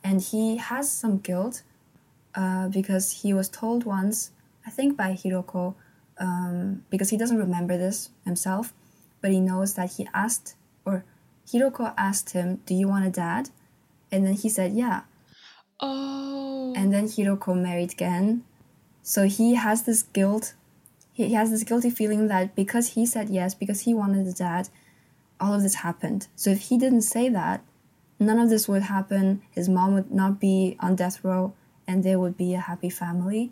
[0.04, 1.64] And he has some guilt
[2.36, 4.32] uh, because he was told once,
[4.66, 5.76] I think by Hiroko,
[6.20, 8.74] um, because he doesn't remember this himself,
[9.22, 11.04] but he knows that he asked, or
[11.48, 13.50] Hiroko asked him, Do you want a dad?
[14.12, 15.02] And then he said, Yeah.
[15.80, 16.74] Oh.
[16.76, 18.44] And then Hiroko married Gen.
[19.04, 20.54] So he has this guilt.
[21.14, 24.34] He he has this guilty feeling that because he said yes, because he wanted a
[24.34, 24.70] dad,
[25.40, 26.28] all of this happened.
[26.36, 27.64] So if he didn't say that,
[28.20, 29.42] none of this would happen.
[29.52, 31.54] His mom would not be on death row,
[31.88, 33.52] and they would be a happy family.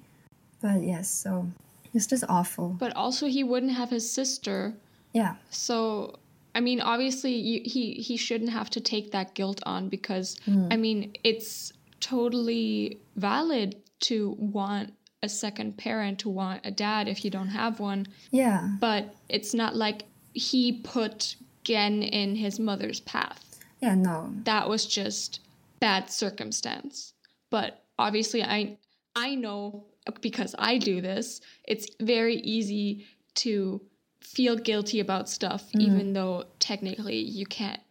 [0.62, 1.48] But yes, so
[1.94, 2.70] it's just awful.
[2.80, 4.74] but also, he wouldn't have his sister.
[5.14, 6.20] Yeah, So,
[6.54, 10.68] I mean, obviously, you, he he shouldn't have to take that guilt on because mm.
[10.72, 14.94] I mean, it's totally valid to want
[15.24, 18.08] a second parent, to want a dad if you don't have one.
[18.32, 20.04] yeah, But it's not like
[20.34, 23.45] he put Gen in his mother's path.
[23.86, 23.96] Yeah.
[23.96, 25.40] No, That was just
[25.80, 27.14] bad circumstance.
[27.50, 28.78] But obviously, I
[29.16, 29.86] I know
[30.22, 31.42] because I do this.
[31.64, 33.06] It's very easy
[33.36, 33.82] to
[34.20, 35.82] feel guilty about stuff, mm-hmm.
[35.82, 37.82] even though technically you can't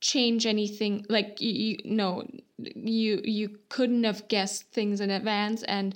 [0.00, 1.04] change anything.
[1.08, 2.26] Like you, you no,
[2.58, 5.94] you you couldn't have guessed things in advance, and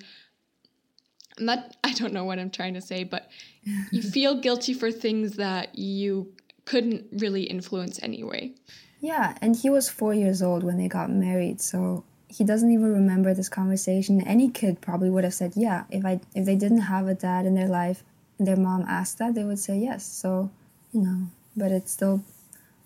[1.39, 1.77] not.
[1.85, 3.31] I don't know what I'm trying to say, but
[3.91, 6.33] you feel guilty for things that you
[6.67, 8.53] couldn't really influence anyway.
[9.01, 12.93] Yeah, and he was four years old when they got married, so he doesn't even
[12.93, 14.21] remember this conversation.
[14.27, 17.47] Any kid probably would have said, "Yeah." If I if they didn't have a dad
[17.47, 18.03] in their life,
[18.39, 20.05] and their mom asked that, they would say yes.
[20.05, 20.51] So,
[20.93, 22.25] you know, but it still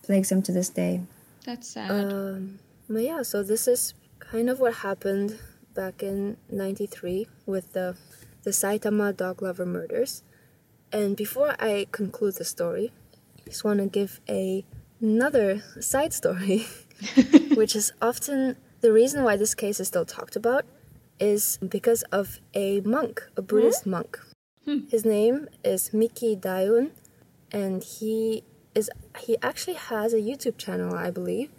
[0.02, 1.02] plagues him to this day.
[1.44, 1.90] That's sad.
[1.90, 2.58] Um,
[2.88, 5.38] but yeah, so this is kind of what happened
[5.74, 7.96] back in '93 with the
[8.42, 10.22] the Saitama dog lover murders.
[10.92, 12.92] And before I conclude the story,
[13.40, 14.64] I just want to give a
[15.02, 16.66] another side story,
[17.54, 20.64] which is often the reason why this case is still talked about
[21.20, 24.18] is because of a monk, a Buddhist monk.
[24.64, 26.92] His name is Miki Daiun,
[27.50, 28.44] and he
[28.74, 28.88] is
[29.18, 31.50] he actually has a YouTube channel, I believe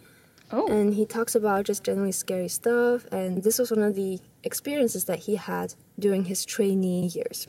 [0.54, 0.66] oh.
[0.66, 5.04] and he talks about just generally scary stuff and this was one of the experiences
[5.04, 7.46] that he had during his trainee years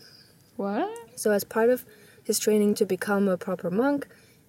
[0.55, 0.89] What?
[1.15, 1.85] so as part of
[2.23, 4.07] his training to become a proper monk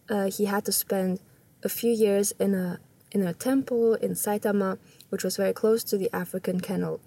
[0.09, 1.21] uh, he had to spend
[1.69, 2.69] a few years in a
[3.17, 4.71] in a temple in saitama
[5.11, 7.01] which was very close to the african kennel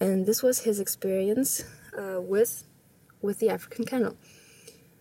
[0.00, 1.50] and this was his experience
[2.00, 2.52] uh, with
[3.26, 4.14] with the african kennel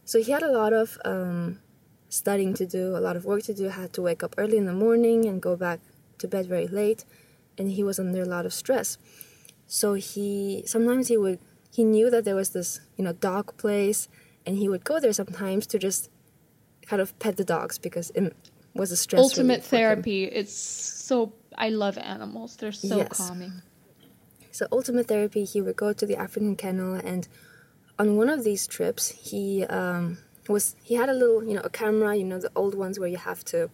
[0.08, 1.60] so he had a lot of um,
[2.08, 4.66] studying to do, a lot of work to do, had to wake up early in
[4.66, 5.82] the morning and go back
[6.20, 7.04] to bed very late,
[7.58, 8.98] and he was under a lot of stress.
[9.66, 11.40] So he sometimes he would
[11.72, 14.08] he knew that there was this you know dog place,
[14.46, 16.10] and he would go there sometimes to just
[16.86, 18.10] kind of pet the dogs because
[18.78, 19.20] was a stress.
[19.24, 19.82] Ultimate relief for him.
[19.82, 20.24] therapy.
[20.26, 21.34] It's so.
[21.58, 22.56] I love animals.
[22.56, 23.10] They're so Yes.
[23.18, 23.62] calming.
[24.52, 27.28] So ultimate therapy, he would go to the African kennel, and
[28.00, 30.18] on one of these trips, he um,
[30.48, 33.08] was he had a little you know a camera, you know the old ones where
[33.10, 33.70] you have to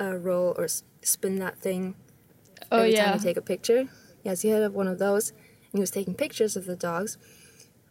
[0.00, 0.66] uh, roll or
[1.02, 1.94] spin that thing
[2.72, 3.04] Oh every yeah.
[3.04, 3.88] time you take a picture.
[4.24, 7.18] Yes, he had one of those, and he was taking pictures of the dogs.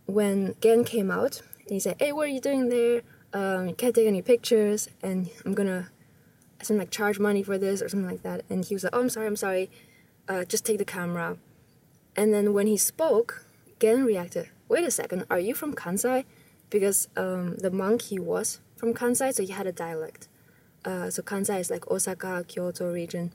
[0.06, 3.02] When Gen came out, and he said, "Hey, what are you doing there?
[3.34, 5.90] Um, you can't take any pictures, and I'm gonna
[6.66, 9.02] something like charge money for this or something like that." And he was like, "Oh,
[9.02, 9.70] I'm sorry, I'm sorry.
[10.28, 11.38] Uh, just take the camera."
[12.16, 13.46] And then when he spoke,
[13.80, 16.26] Gen reacted, "Wait a second, are you from Kansai?"
[16.70, 20.28] Because um, the monk he was from Kansai, so he had a dialect.
[20.84, 23.32] Uh, so Kansai is like Osaka, Kyoto region.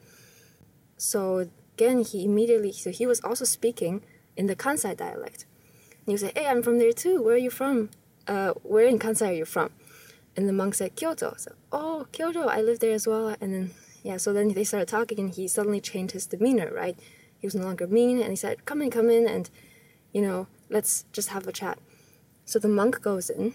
[0.97, 4.03] So again, he immediately, so he was also speaking
[4.37, 5.47] in the Kansai dialect.
[5.91, 7.23] And he was like, hey, I'm from there too.
[7.23, 7.91] Where are you from?
[8.29, 9.71] Uh, where in Kansai are you from?
[10.37, 11.35] And the monk said, Kyoto.
[11.37, 13.35] So, oh, Kyoto, I live there as well.
[13.41, 13.71] And then,
[14.03, 16.99] yeah, so then they started talking and he suddenly changed his demeanor, right?
[17.39, 19.51] He was no longer mean and he said, come in, come in, and,
[20.13, 21.79] you know, let's just have a chat.
[22.45, 23.55] So the monk goes in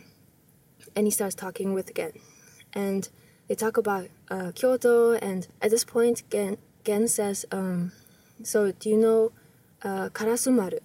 [0.96, 2.14] and he starts talking with Gen.
[2.74, 3.08] And
[3.48, 7.92] they talk about uh, Kyoto, and at this point, Gen, Gen says, um,
[8.44, 9.32] So, do you know
[9.84, 10.80] uh, Karasumaru?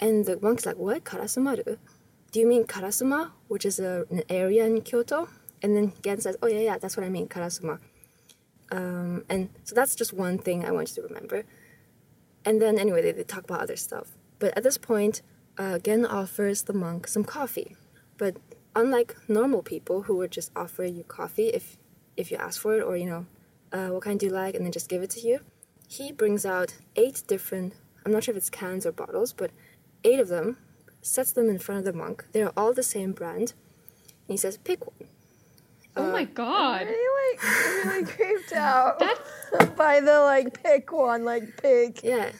[0.00, 1.04] And the monk's like, What?
[1.04, 1.78] Karasumaru?
[2.30, 5.28] Do you mean Karasuma, which is a, an area in Kyoto?
[5.62, 7.78] And then Gen says, Oh, yeah, yeah, that's what I mean, Karasuma.
[8.70, 11.44] Um, and so that's just one thing I want you to remember.
[12.44, 14.08] And then, anyway, they, they talk about other stuff.
[14.38, 15.22] But at this point,
[15.56, 17.76] uh, Gen offers the monk some coffee.
[18.18, 18.36] But
[18.78, 21.76] unlike normal people who would just offer you coffee if
[22.16, 23.26] if you ask for it or you know
[23.72, 25.40] uh, what kind do you like and then just give it to you
[25.88, 27.74] he brings out eight different
[28.04, 29.50] i'm not sure if it's cans or bottles but
[30.04, 30.56] eight of them
[31.02, 33.52] sets them in front of the monk they're all the same brand
[34.26, 35.08] and he says pick one
[35.96, 36.86] oh my god.
[36.86, 42.30] really like really creeped out That's- by the like pick one, like pick Yeah.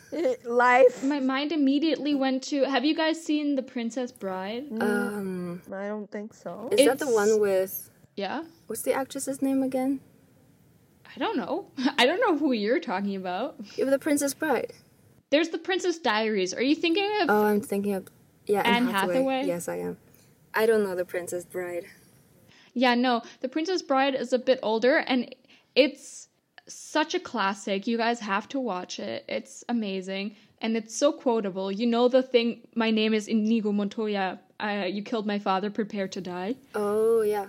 [0.45, 1.03] life.
[1.03, 4.67] My mind immediately went to Have you guys seen The Princess Bride?
[4.81, 6.69] Um, I don't think so.
[6.71, 8.45] is that the one with Yeah?
[8.67, 10.01] what's the actress's name again?
[11.17, 11.67] I don't know.
[11.99, 13.57] I don't know who you're talking about.
[13.77, 14.73] Yeah, the Princess Bride.
[15.31, 16.53] There's The Princess Diaries.
[16.55, 18.07] Are you thinking of Oh, I'm thinking of
[18.49, 19.45] yeah, Anne Anne Hathaway?
[19.47, 19.97] Yes, I am.
[20.55, 21.85] I don't know the Princess Bride.
[22.75, 23.23] Yeah, no.
[23.41, 25.35] The Princess Bride is a bit older and
[25.75, 26.29] it's
[26.67, 27.87] such a classic.
[27.87, 29.25] You guys have to watch it.
[29.29, 31.71] It's amazing and it's so quotable.
[31.71, 34.41] You know the thing, my name is Inigo Montoya.
[34.61, 36.57] Uh, you killed my father, prepare to die.
[36.75, 37.47] Oh yeah.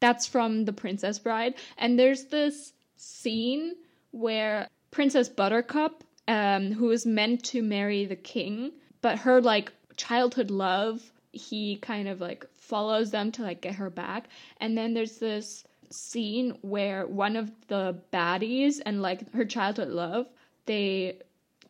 [0.00, 1.54] That's from The Princess Bride.
[1.76, 3.74] And there's this scene
[4.12, 10.50] where Princess Buttercup, um, who is meant to marry the king, but her like childhood
[10.50, 14.28] love, he kind of like follows them to like get her back.
[14.60, 20.26] And then there's this scene where one of the baddies and like her childhood love,
[20.64, 21.18] they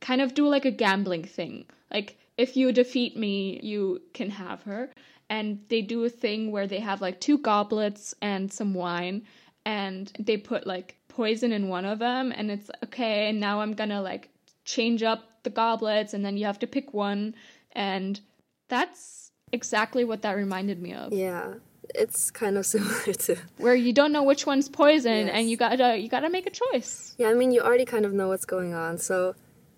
[0.00, 1.66] kind of do like a gambling thing.
[1.90, 4.90] Like if you defeat me, you can have her.
[5.30, 9.24] And they do a thing where they have like two goblets and some wine
[9.66, 13.74] and they put like poison in one of them and it's okay, and now I'm
[13.74, 14.30] to like
[14.64, 17.34] change up the goblets and then you have to pick one
[17.72, 18.20] and
[18.68, 21.12] that's exactly what that reminded me of.
[21.12, 21.54] Yeah.
[21.94, 25.30] It's kind of similar to Where you don't know which one's poison Yes.
[25.32, 27.14] and you got to you got to make a choice.
[27.18, 28.98] Yeah, I mean you already kind of know what's going on.
[28.98, 29.34] So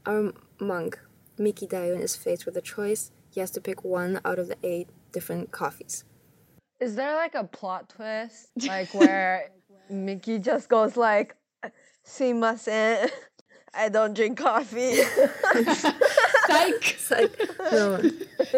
[0.06, 0.98] our monk,
[1.38, 3.12] Miki Daiun, is faced with a choice.
[3.32, 6.04] He has to pick one out of the eight different coffees.
[6.80, 9.50] Is there like a plot twist, like where
[9.90, 11.36] Miki just goes like,
[12.04, 13.10] "Simasen,
[13.74, 14.98] I don't drink coffee."
[16.50, 16.96] Psych.
[17.00, 17.38] It's like
[17.72, 18.10] no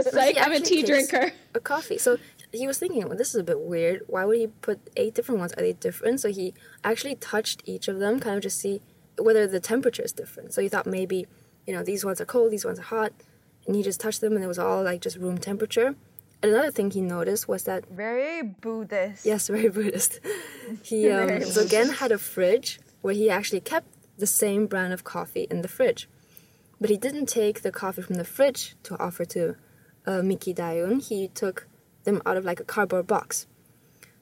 [0.02, 1.32] Psych, I'm a tea drinker.
[1.54, 1.98] a coffee.
[1.98, 2.18] So
[2.52, 4.02] he was thinking, well, this is a bit weird.
[4.06, 5.52] Why would he put eight different ones?
[5.54, 6.20] Are they different?
[6.20, 8.80] So he actually touched each of them, kind of just see
[9.18, 10.52] whether the temperature is different.
[10.52, 11.26] So he thought maybe,
[11.66, 13.12] you know, these ones are cold, these ones are hot,
[13.66, 15.94] and he just touched them, and it was all like just room temperature.
[16.42, 19.24] And another thing he noticed was that Very Buddhist.
[19.24, 20.18] Yes, very Buddhist.
[20.82, 23.86] He um, Very so Gen had a fridge where he actually kept
[24.18, 26.08] the same brand of coffee in the fridge,
[26.82, 29.54] but he didn't take the coffee from the fridge to offer to
[30.04, 31.00] uh, Miki Daiun.
[31.00, 31.68] He took
[32.02, 33.46] them out of like a cardboard box.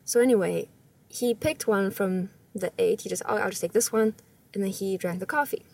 [0.04, 0.68] So anyway,
[1.08, 3.00] he picked one from the eight.
[3.00, 4.14] He just, oh, I'll just take this one,
[4.52, 5.64] and then he drank the coffee.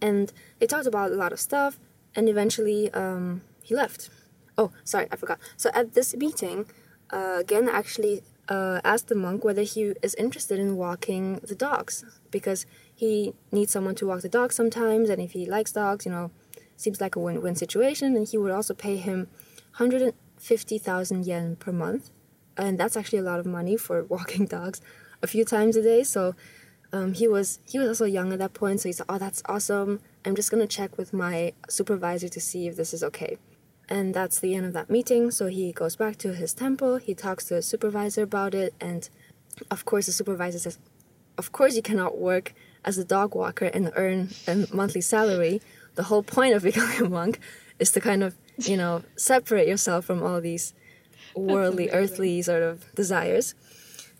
[0.00, 1.78] And they talked about a lot of stuff,
[2.14, 4.08] and eventually um, he left.
[4.56, 5.38] Oh, sorry, I forgot.
[5.58, 6.64] So at this meeting,
[7.10, 12.04] uh, Gen actually uh, asked the monk whether he is interested in walking the dogs
[12.30, 12.64] because
[12.96, 16.30] he needs someone to walk the dogs sometimes, and if he likes dogs, you know,
[16.76, 18.16] seems like a win-win situation.
[18.16, 19.28] And he would also pay him
[19.76, 22.10] 150,000 yen per month,
[22.56, 24.80] and that's actually a lot of money for walking dogs
[25.22, 26.02] a few times a day.
[26.04, 26.34] So
[26.90, 29.42] um, he was he was also young at that point, so he said, "Oh, that's
[29.46, 30.00] awesome.
[30.24, 33.36] I'm just gonna check with my supervisor to see if this is okay."
[33.90, 35.30] And that's the end of that meeting.
[35.30, 36.96] So he goes back to his temple.
[36.96, 39.08] He talks to his supervisor about it, and
[39.70, 40.78] of course, the supervisor says,
[41.36, 42.54] "Of course, you cannot work
[42.86, 45.60] as a dog walker and earn a monthly salary.
[45.96, 47.40] The whole point of becoming a monk
[47.78, 50.72] is to kind of, you know, separate yourself from all these
[51.34, 53.54] worldly, earthly sort of desires."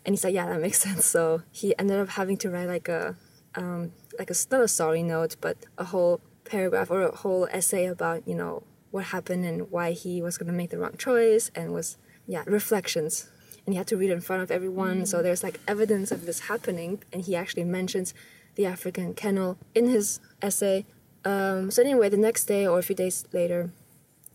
[0.05, 2.89] And he said, "Yeah, that makes sense." So he ended up having to write like
[2.89, 3.15] a,
[3.55, 7.85] um, like a not a sorry note, but a whole paragraph or a whole essay
[7.85, 11.49] about you know what happened and why he was going to make the wrong choice,
[11.55, 13.29] and was yeah reflections.
[13.65, 16.25] And he had to read it in front of everyone, so there's like evidence of
[16.25, 18.13] this happening, and he actually mentions
[18.57, 20.85] the African kennel in his essay.
[21.23, 23.71] Um, so anyway, the next day or a few days later,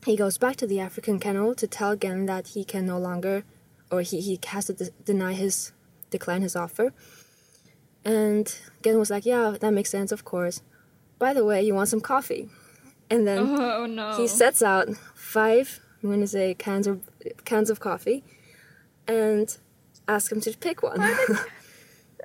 [0.07, 3.44] he goes back to the African kennel to tell Gen that he can no longer,
[3.90, 5.73] or he, he has to de- deny his,
[6.11, 6.93] decline his offer.
[8.05, 10.62] And Gen was like, yeah, that makes sense, of course.
[11.19, 12.49] By the way, you want some coffee?
[13.11, 14.16] And then Oh no.
[14.16, 17.01] he sets out five, I'm gonna say cans of
[17.44, 18.24] cans of coffee,
[19.07, 19.57] and
[20.09, 21.01] asks him to pick one.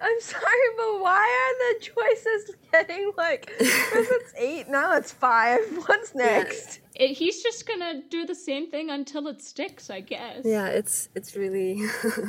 [0.01, 3.49] I'm sorry, but why are the choices getting like?
[3.57, 5.59] First it's eight, now it's five.
[5.87, 6.79] What's next?
[6.95, 10.41] It- he's just gonna do the same thing until it sticks, I guess.
[10.45, 11.81] Yeah, it's it's really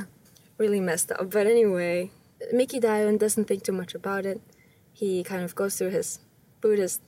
[0.59, 1.31] really messed up.
[1.31, 2.11] But anyway,
[2.53, 4.41] Miki Daiun doesn't think too much about it.
[4.93, 6.21] He kind of goes through his
[6.61, 7.03] Buddhist,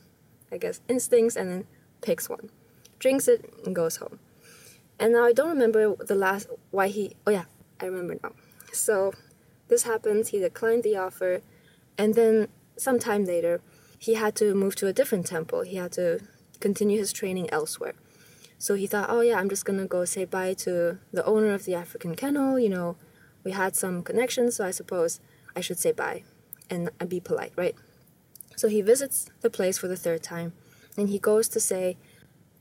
[0.53, 1.65] I guess, instincts and then
[2.03, 2.51] picks one,
[2.99, 4.19] drinks it, and goes home.
[4.99, 7.16] And now I don't remember the last why he.
[7.27, 7.45] Oh yeah,
[7.81, 8.32] I remember now.
[8.73, 9.12] So
[9.71, 10.29] this happens.
[10.29, 11.41] He declined the offer,
[11.97, 13.63] and then sometime later,
[13.99, 15.63] he had to move to a different temple.
[15.63, 16.21] He had to
[16.61, 17.95] continue his training elsewhere.
[18.59, 21.65] So he thought, oh yeah, I'm just gonna go say bye to the owner of
[21.65, 22.97] the African kennel, you know,
[23.43, 25.21] we had some connections, so I suppose
[25.57, 26.25] I should say bye
[26.69, 27.75] and be polite, right?
[28.57, 30.53] So he visits the place for the third time
[30.97, 31.97] and he goes to say,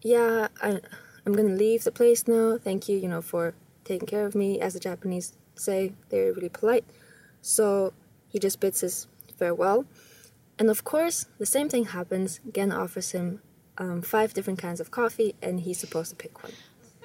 [0.01, 0.79] Yeah, I,
[1.25, 2.57] I'm gonna leave the place now.
[2.57, 3.53] Thank you, you know, for
[3.83, 4.61] taking care of me.
[4.61, 6.85] As a Japanese say, they're really polite.
[7.41, 7.93] So
[8.27, 9.07] he just bids his
[9.37, 9.85] farewell.
[10.57, 12.39] And of course, the same thing happens.
[12.53, 13.41] Gen offers him
[13.77, 16.51] um, five different kinds of coffee, and he's supposed to pick one.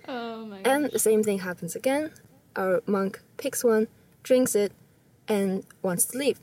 [0.09, 2.11] Oh my And the same thing happens again.
[2.57, 3.89] Our monk picks one,
[4.23, 4.73] drinks it,
[5.29, 6.41] and wants to leave.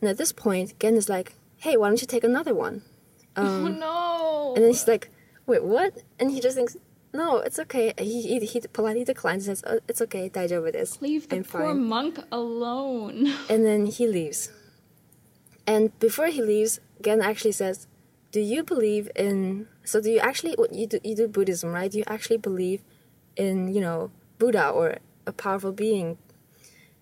[0.00, 2.82] And at this point, Gen is like, "Hey, why don't you take another one?"
[3.36, 4.54] oh no.
[4.54, 5.10] And then he's like,
[5.46, 6.76] "Wait, what?" And he just thinks,
[7.16, 11.00] "No, it's okay." He he, he politely declines and says, oh, "It's okay, daijoubu desu.
[11.00, 13.32] Leave the I'm poor fine." monk alone.
[13.52, 14.50] And then he leaves.
[15.66, 17.86] And before he leaves, Gen actually says,
[18.32, 19.66] "Do you believe in?
[19.84, 20.98] So do you actually you do?
[21.02, 21.90] You do Buddhism, right?
[21.90, 22.80] Do you actually believe
[23.36, 26.18] in you know Buddha or a powerful being?"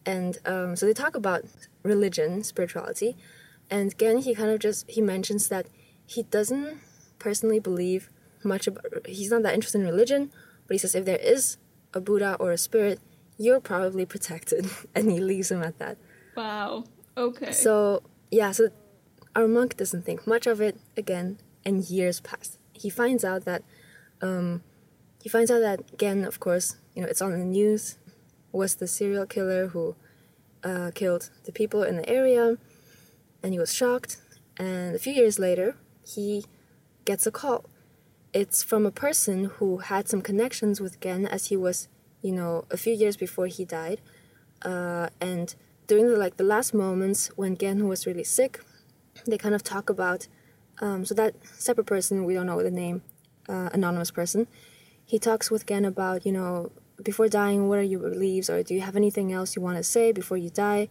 [0.06, 1.44] And um, so they talk about
[1.82, 3.16] religion, spirituality,
[3.70, 5.66] and Gen, he kind of just he mentions that
[6.06, 6.78] he doesn't
[7.18, 8.10] personally believe
[8.44, 9.06] much about.
[9.06, 10.32] He's not that interested in religion,
[10.66, 11.56] but he says if there is
[11.92, 13.00] a Buddha or a spirit,
[13.38, 15.98] you're probably protected, and he leaves him at that.
[16.36, 16.84] wow.
[17.16, 17.52] Okay.
[17.52, 18.70] So yeah, so
[19.36, 22.58] our monk doesn't think much of it again, and years pass.
[22.72, 23.62] He finds out that
[24.20, 24.62] um,
[25.22, 27.98] he finds out that again, of course, you know, it's on the news.
[28.52, 29.96] Was the serial killer who
[30.62, 32.56] uh, killed the people in the area,
[33.42, 34.20] and he was shocked.
[34.56, 35.76] And a few years later,
[36.06, 36.44] he
[37.04, 37.64] gets a call.
[38.34, 41.88] It's from a person who had some connections with Gen as he was,
[42.20, 44.00] you know, a few years before he died,
[44.62, 45.54] uh, and
[45.86, 48.60] during the like the last moments when Gen who was really sick,
[49.24, 50.26] they kind of talk about.
[50.80, 53.02] Um, so that separate person, we don't know the name,
[53.48, 54.48] uh, anonymous person,
[55.04, 58.74] he talks with Gen about you know before dying, what are your beliefs, or do
[58.74, 60.88] you have anything else you want to say before you die?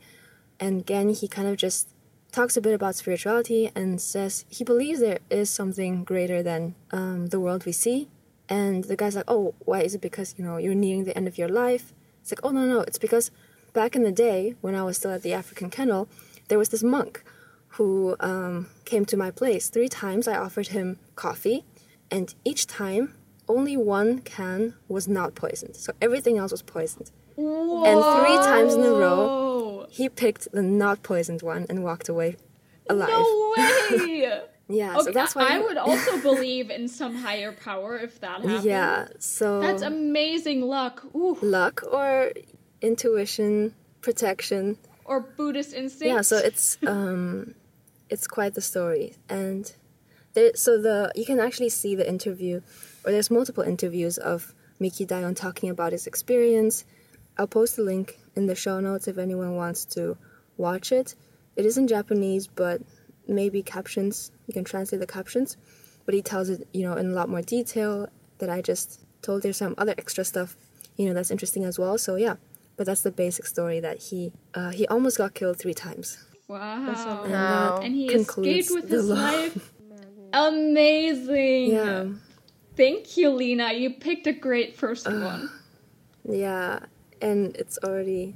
[0.62, 1.93] And Gen he kind of just
[2.34, 7.28] talks a bit about spirituality and says he believes there is something greater than um,
[7.28, 8.10] the world we see.
[8.50, 11.28] And the guy's like, oh, why is it because you know you're nearing the end
[11.28, 11.94] of your life?
[12.22, 13.32] It's like, oh no no, it's because
[13.72, 16.10] back in the day when I was still at the African kennel,
[16.48, 17.24] there was this monk
[17.70, 19.70] who um, came to my place.
[19.70, 21.64] Three times I offered him coffee,
[22.12, 23.14] and each time
[23.48, 25.76] only one can was not poisoned.
[25.76, 27.12] So everything else was poisoned.
[27.38, 32.38] And three times in a row, he picked the not poisoned one and walked away
[32.90, 33.10] alive.
[33.10, 34.42] No way.
[34.70, 38.42] Yeah, Okay, so that's why I would also believe in some higher power if that
[38.42, 38.64] happened.
[38.64, 41.04] Yeah, so That's amazing luck.
[41.14, 41.38] Ooh.
[41.42, 42.32] luck or
[42.82, 44.78] intuition, protection.
[45.06, 46.14] Or Buddhist instinct.
[46.14, 47.56] Yeah, so it's um,
[48.10, 49.72] it's quite the story, and
[50.34, 50.52] there.
[50.56, 52.62] So the you can actually see the interview,
[53.04, 56.86] or there's multiple interviews of Miki Daiun talking about his experience.
[57.38, 60.18] I'll post a link in the show notes if anyone wants to
[60.58, 61.16] watch it.
[61.56, 62.82] It is in Japanese, but
[63.28, 64.32] maybe captions.
[64.48, 65.58] You can translate the captions,
[66.06, 68.08] but he tells it, you know, in a lot more detail
[68.40, 69.44] that I just told.
[69.44, 70.56] There's some other extra stuff,
[70.98, 71.98] you know, that's interesting as well.
[71.98, 72.36] So yeah,
[72.78, 76.18] but that's the basic story that he uh, he almost got killed three times.
[76.48, 77.22] Wow.
[77.24, 77.80] And Wow.
[77.82, 79.72] And he escaped with his life.
[80.34, 81.72] Amazing.
[81.72, 82.06] Yeah,
[82.76, 83.72] Thank you, Lina.
[83.74, 85.50] You picked a great first one.
[86.28, 86.80] yeah,
[87.24, 88.36] and it's already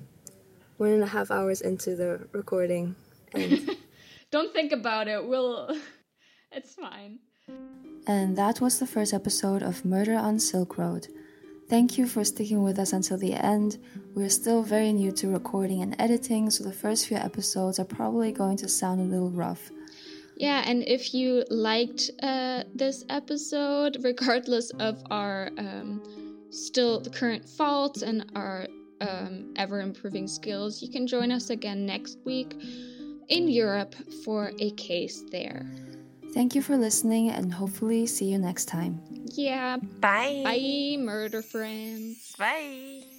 [0.77, 2.95] one and a half hours into the recording,
[3.34, 3.77] and
[4.30, 5.26] Don't think about it.
[5.26, 5.76] We'll.
[6.49, 7.19] It's fine.
[8.07, 11.07] And that was the first episode of Murder on Silk Road.
[11.69, 13.77] Thank you for sticking with us until the end.
[14.15, 18.31] We're still very new to recording and editing, so the first few episodes are probably
[18.31, 19.69] going to sound a little rough.
[20.38, 26.01] Yeah, and if you liked uh, this episode, regardless of our um,
[26.49, 28.68] still the current faults and our
[29.02, 32.56] um, ever improving skills, you can join us again next week
[33.30, 35.65] in Europe for a case there.
[36.34, 39.02] Thank you for listening, and hopefully, see you next time.
[39.34, 40.41] Yeah, Bye.
[40.44, 42.36] bye, murder friends.
[42.38, 43.16] Bye.